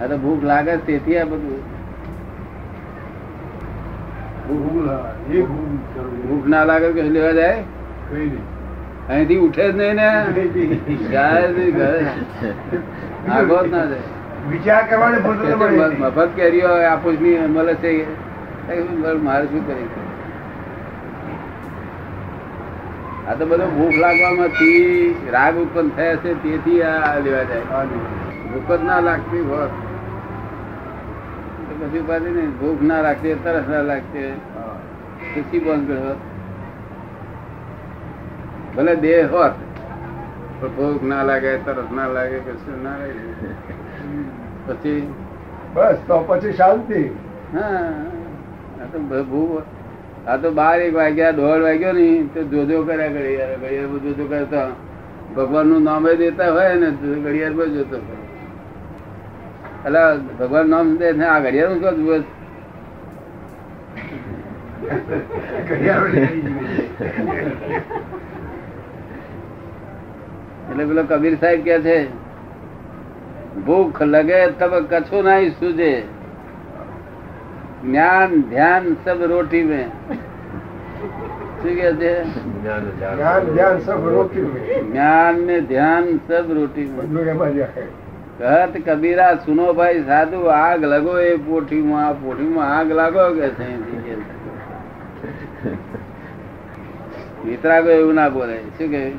આ 0.02 0.06
તો 0.06 0.18
ભૂખ 0.18 0.44
લાગે 0.44 0.76
તેથી 0.76 1.18
આ 1.18 1.24
બધું. 1.24 1.81
ભૂખ 6.28 6.46
ના 6.46 6.64
લાગે 6.64 6.88
કે 6.92 7.02
લેવા 7.02 7.32
જાય? 7.32 7.58
અહીંથી 9.10 9.36
ઉઠે 9.36 9.64
જ 9.72 9.76
નહીં 9.76 9.94
ને. 9.94 10.08
જાય 11.12 11.46
નહીં 11.48 11.72
ઘરે. 11.76 12.00
આગો 13.32 13.56
જ 13.66 13.70
ના 13.70 13.84
જાય. 13.84 14.06
વિચાર 14.50 14.82
કરવાની 14.90 15.22
ફરતો 15.26 15.44
તો 15.50 15.56
મળે 15.56 15.76
નહીં. 15.76 16.00
મફત 16.00 16.30
કેરીઓ 16.36 16.70
આપું 16.90 17.14
ની 17.22 17.36
મળે 17.56 17.74
છે. 17.74 17.92
મારે 19.22 19.46
શું 19.46 19.62
કરી 19.66 19.88
આ 23.28 23.34
તો 23.38 23.44
બધો 23.46 23.66
ભૂખ 23.76 23.96
લાગવામાંથી 24.04 25.30
રાગ 25.32 25.54
ઉત્પન્ન 25.56 25.88
થયા 25.96 26.16
છે 26.16 26.30
તેથી 26.42 26.80
આ 26.82 27.16
લેવા 27.24 27.44
જાય. 27.44 27.84
ભૂખ 28.52 28.70
જ 28.78 28.80
ના 28.84 29.00
લાગતી 29.00 29.44
હોત. 29.50 29.72
પછી 31.82 32.00
ઉપાધિ 32.00 32.30
ને 32.30 32.42
ભૂખ 32.60 32.82
ના 32.82 33.00
લાગતી 33.02 33.34
તરસ 33.44 33.66
ના 33.68 33.82
લાગતી 33.82 34.30
ખુશી 35.32 35.60
બંધ 35.60 35.90
કરો. 35.90 36.14
ભલે 38.76 38.94
દેહ 38.96 39.26
હોત 39.32 39.54
પણ 40.60 40.72
ભૂખ 40.76 41.02
ના 41.02 41.22
લાગે 41.22 41.52
તરસ 41.66 41.90
ના 41.90 42.08
લાગે 42.16 42.38
કશું 42.46 42.78
ના 42.84 42.96
લાગે 43.00 43.22
પછી? 44.66 45.02
બસ 45.74 45.98
તો 46.06 46.18
પછી 46.28 46.52
શાંતિ. 46.52 47.02
હા 47.54 47.84
આ 48.80 48.86
તો 48.92 48.98
ભૂખ 49.08 49.66
આ 50.26 50.36
તો 50.36 50.50
બાર 50.52 50.78
એક 50.80 50.94
વાગ્યા 50.94 51.32
દોઢ 51.32 51.62
વાગ્યો 51.62 51.92
ને 51.92 52.08
તો 52.34 52.40
જોજો 52.52 52.82
કર્યા 52.82 53.12
ઘડિયાળ 53.16 53.54
ઘડિયાળ 53.56 53.92
બધું 53.92 54.18
જોજો 54.18 54.24
કરતા. 54.32 54.70
ભગવાનનું 55.36 55.82
નામે 55.82 56.10
દેતા 56.16 56.50
હોય 56.50 56.74
ને 56.74 56.88
ઘડિયાળ 57.00 57.56
પર 57.56 57.68
જોતો 57.76 57.96
હોય. 58.06 58.31
એટલે 59.86 60.02
ભગવાન 60.38 60.66
નામ 60.68 60.86
દે 60.98 61.08
ને 61.12 61.26
આ 61.26 61.40
ઘડિયાળનું 61.40 61.80
શું 61.82 61.96
દિવસ 61.98 62.26
એટલે 70.70 70.84
પેલો 70.88 71.02
કબીર 71.10 71.34
સાહેબ 71.42 71.60
કે 71.64 71.76
છે 71.86 71.96
ભૂખ 73.66 74.00
લગે 74.02 74.40
તબ 74.58 74.72
કછું 74.90 75.22
નહીં 75.24 75.54
સુજે 75.60 75.92
જ્ઞાન 77.84 78.30
ધ્યાન 78.50 78.84
સબ 79.04 79.20
રોટી 79.32 79.64
में। 79.64 79.86
શું 81.62 81.74
કે 81.78 81.88
છે 82.00 82.12
જ્ઞાન 82.60 82.84
ધ્યાન 83.54 83.80
સબ 83.80 84.02
રોકી 84.14 84.40
મેં. 84.40 84.62
જ્ઞાન 84.90 85.34
ને 85.46 85.56
ધ્યાન 85.60 86.06
સબ 86.28 86.46
રોટી 86.60 86.86
में। 86.86 88.01
કહત 88.38 88.90
કબીરા 88.90 89.34
સુનો 89.34 89.72
ભાઈ 89.72 90.04
સાધુ 90.04 90.40
આગ 90.40 90.84
લગો 90.84 91.18
એ 91.18 91.36
પોઠીમાં 91.36 92.22
પોઠીમાં 92.22 92.78
આગ 92.78 92.90
લાગો 92.90 93.34
કે 93.34 93.48
કે 97.80 97.92
એવું 97.92 98.14
ના 98.14 98.28
બોલે 98.28 98.58
શું 98.58 98.90
કે 98.90 99.12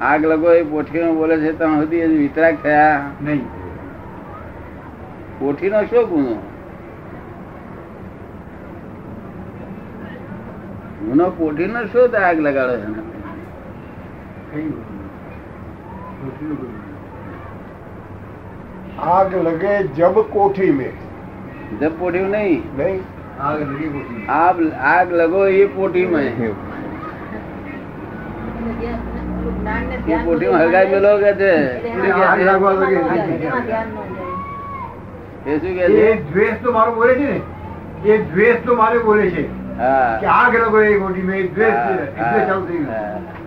આગ 0.00 0.24
લગો 0.24 0.52
એ 0.52 0.62
પોઠીમાં 0.62 1.14
બોલે 1.14 1.36
છે 1.36 1.58
ત્યાં 1.58 1.80
સુધી 1.80 2.06
વિતરાગ 2.06 2.56
થયા? 2.62 3.04
નહીં. 3.22 3.44
પોઠીનો 5.38 5.82
શું 5.82 6.08
ગુનો? 6.08 6.34
ગુનો 11.06 11.30
પોઠીનો 11.30 11.84
શું 11.84 12.26
આગ 12.28 12.40
લગાડો 12.40 12.76
છે? 12.76 13.21
એને? 14.54 14.72
આગ 19.08 19.32
લગે 19.44 19.72
જબ 19.94 20.16
કોઠી 20.30 20.72
મેં 20.72 20.94
જબ 21.78 21.92
પોઠ્યું 21.98 22.32
નહીં 22.32 22.62
નહીં 22.76 23.00
આગ 24.36 24.58
આગ 24.88 25.08
લગો 25.14 25.42
એ 25.54 25.64
પોઠીમાં 25.70 26.26
એ 26.26 26.50
પોઠીમાં 30.20 30.60
હળગાઈ 30.60 30.90
મેલો 30.92 31.12
કે 31.18 31.32
છે 31.36 31.50
આગ 32.20 32.40
લાગવા 32.42 32.74
લાગે. 32.74 32.98
એ 35.44 35.52
શું 35.56 35.74
કે 35.74 35.82
એ 35.82 35.88
છે 35.90 36.06
દ્વેષ 36.28 36.56
તો 36.62 36.72
મારું 36.72 36.94
બોલે 36.96 37.14
છે 37.16 37.28
ને 37.28 37.40
એ 38.06 38.18
દ્વેષ 38.26 38.58
તો 38.64 38.72
મારે 38.76 38.98
બોલે 39.00 39.24
છે 39.30 39.44
હા 39.78 40.18
કે 40.20 40.26
આગ 40.34 40.54
લગો 40.58 40.78
એ 40.82 40.98
ગોટી 40.98 41.24
મેં 41.24 41.48
દ્વેષ 41.54 41.78
છે. 41.78 41.94
એટલે 42.16 42.40
ચાલુ 42.46 42.64
થઈ 42.66 42.80
ગયું 42.80 42.94
હા. 42.94 43.41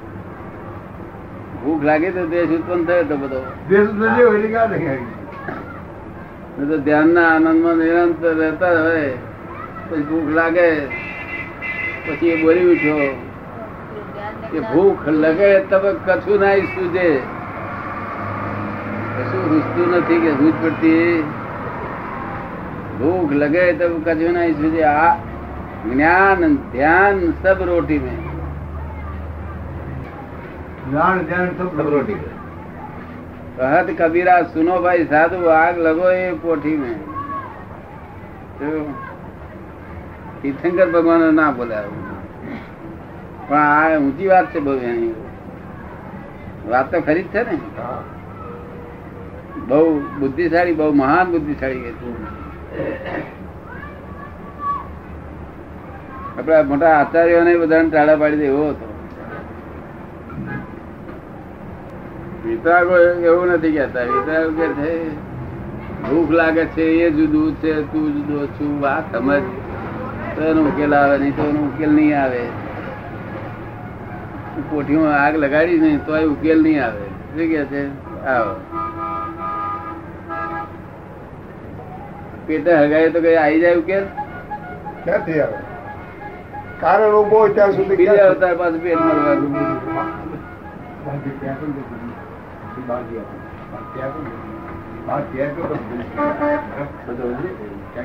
ભૂખ 1.66 1.84
લાગે 1.84 2.10
તો 2.16 2.24
દેશ 2.28 2.52
ઉત્પન્ન 2.58 2.82
થયો 2.88 3.04
તો 3.04 3.16
બધો. 3.18 3.40
તો 6.58 6.66
તો 6.66 6.78
ધ્યાનના 6.80 7.30
આનંદમાં 7.30 7.78
નિરંતર 7.78 8.34
રહેતા 8.40 8.74
હોય 8.80 9.14
પછી 9.88 10.04
ભૂખ 10.04 10.30
લાગે 10.32 10.68
પછી 12.06 12.34
એ 12.34 12.36
બોલી 12.44 12.68
ઉઠ્યો 12.74 13.08
કે 14.52 14.60
ભૂખ 14.74 15.08
લગે 15.16 15.50
તમે 15.70 15.96
કશું 16.06 16.38
ના 16.40 16.60
સૂજે 16.76 17.08
કશું 19.16 19.44
રૂચતું 19.52 19.98
નથી 19.98 20.22
કે 20.22 20.32
રૂચ 20.42 20.62
પડતી. 20.62 21.16
ભૂખ 23.00 23.34
લગે 23.42 23.66
તબ 23.74 23.94
કશું 24.06 24.34
ના 24.34 24.54
સૂજે 24.62 24.86
આ 24.92 25.12
જ્ઞાન 25.86 26.58
ધ્યાન 26.72 27.20
સબ 27.42 27.60
રોટી 27.72 28.00
में 28.00 28.25
જ્ઞાન 30.95 31.25
ધ્યાન 31.25 31.51
સબ 31.57 31.89
રોટી 31.89 32.21
कहत 33.57 33.89
कबीरा 33.97 34.35
सुनो 34.51 34.77
भाई 34.81 35.05
साधु 35.07 35.49
आग 35.53 35.79
लगो 35.81 36.11
ये 36.11 36.29
पोठी 36.41 36.71
में 36.77 36.95
તો 38.59 38.69
તીર્થંકર 40.43 40.87
ભગવાન 40.89 41.25
ના 41.35 41.49
બોલ્યા 41.53 41.83
પણ 43.43 43.57
આ 43.57 43.99
ઊંચી 43.99 44.29
વાત 44.29 44.49
છે 44.53 44.61
બહુ 44.61 44.77
એની 44.85 45.11
વાત 46.67 46.87
તો 46.91 47.03
ખરી 47.03 47.25
જ 47.25 47.35
છે 47.35 47.43
ને 47.43 47.57
હા. 47.77 47.99
બહુ 49.67 49.81
બુદ્ધિશાળી 50.19 50.77
બહુ 50.77 50.89
મહાન 50.95 51.27
બુદ્ધિશાળી 51.31 51.85
કે 51.85 51.93
છે 51.99 52.09
આપડા 56.35 56.63
મોટા 56.65 56.95
આચાર્યોને 56.97 57.53
બધાને 57.59 57.89
ટાળા 57.91 58.19
પાડી 58.19 58.41
દે 58.43 58.49
એવો 58.49 58.65
હતો 58.71 58.87
વિતરાગો 62.46 62.98
એવું 62.98 63.48
નથી 63.48 63.72
કેતા 63.72 64.04
વિતરાગ 64.04 64.50
કે 64.58 64.68
છે 64.68 64.92
ભૂખ 66.10 66.32
લાગે 66.32 66.66
છે 66.66 66.86
એ 67.06 67.12
જુદું 67.12 67.56
છે 67.56 67.74
તું 67.92 68.06
જુદો 68.16 68.46
છું. 68.46 68.82
વાત 68.82 69.16
સમજ. 69.16 69.44
તો 70.36 70.42
એનો 70.44 70.62
ઉકેલ 70.62 70.96
આવે 70.96 71.18
નહીં 71.18 71.36
તો 71.36 71.44
એનો 71.44 71.60
ઉકેલ 71.60 71.92
નહીં 71.92 72.22
આવે. 72.22 72.42
કોઠીમાં 74.70 75.16
આગ 75.26 75.36
લગાડી 75.36 75.80
નહીં 75.80 76.06
તો 76.06 76.14
ઉકેલ 76.32 76.64
નહીં 76.64 76.84
આવે. 76.84 77.06
શું 77.30 77.48
કે 77.54 77.66
છે? 77.66 77.82
આવો. 78.26 78.54
પેટે 82.48 82.72
હગાય 82.76 83.10
તો 83.10 83.22
કઈ 83.22 83.36
આવી 83.36 83.62
જાય 83.62 83.76
ઉકેલ 83.76 84.04
ક્યાંથી 85.06 85.40
આવે? 85.40 85.58
કારણ 86.82 87.14
ઊભો 87.14 87.48
ત્યાં 87.48 87.72
સુધી 87.72 87.96
બીજા 87.96 88.28
અવતાર 88.28 88.56
પાછું 88.56 88.84
પેટ 88.84 89.00
મળવાનું 89.00 89.52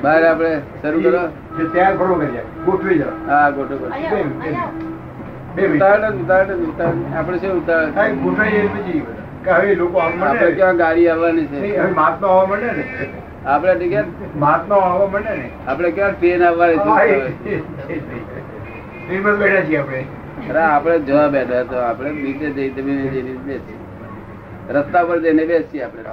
બહાર 0.01 0.21
આપડે 0.23 0.51
શરૂ 0.81 1.01
કરો 1.01 1.23
જે 1.55 1.63
તૈયાર 1.67 1.95
કરો 1.95 2.17
છે 2.21 2.43
ગોઠવી 2.65 2.99
જાઓ 2.99 3.15
હા 3.27 3.47
ગોટો 3.51 3.75
ગોટો 3.75 3.95
બે 5.53 5.63
મિનિટ, 5.63 5.81
આપણે 5.83 6.07
જ, 6.09 6.19
જ, 6.19 6.35
જ. 6.39 7.39
શું 7.39 7.57
ઉતાવળ 7.57 8.19
ગોઠવાઈ 8.19 8.69
પછી 8.69 9.01
કે 9.41 9.51
હવે 9.53 9.75
લોકો 9.75 9.97
ક્યાં 10.53 10.77
ગાડી 10.77 11.09
આવવાની 11.09 11.47
છે 11.49 11.57
હવે 11.59 11.89
મહાત્મા 11.91 12.31
આવવા 12.31 12.47
માંડે 12.51 12.71
ને 12.71 12.85
આપડે 13.47 13.73
ટિકિટ 13.75 14.09
મહાત્મા 14.37 14.81
આવવા 14.85 15.09
માંડે 15.09 15.35
ને 15.35 15.45
આપડે 15.67 15.91
ક્યાં 15.91 16.15
ટ્રેન 16.15 16.41
આવવાની 16.43 16.79
છે 17.41 17.59
બેઠા 19.37 19.63
છીએ 19.65 19.79
આપણે 20.65 20.97
જવા 21.05 21.29
બેઠા 21.29 21.63
તો 21.65 21.83
આપડે 21.83 22.09
નીચે 22.17 22.47
જઈ 22.53 22.69
તમે 22.71 22.93
જઈને 23.07 23.33
બેસી 23.45 23.80
રસ્તા 24.71 25.03
પર 25.03 25.19
જઈને 25.19 25.45
બેસીએ 25.45 25.83
આપણે. 25.83 26.03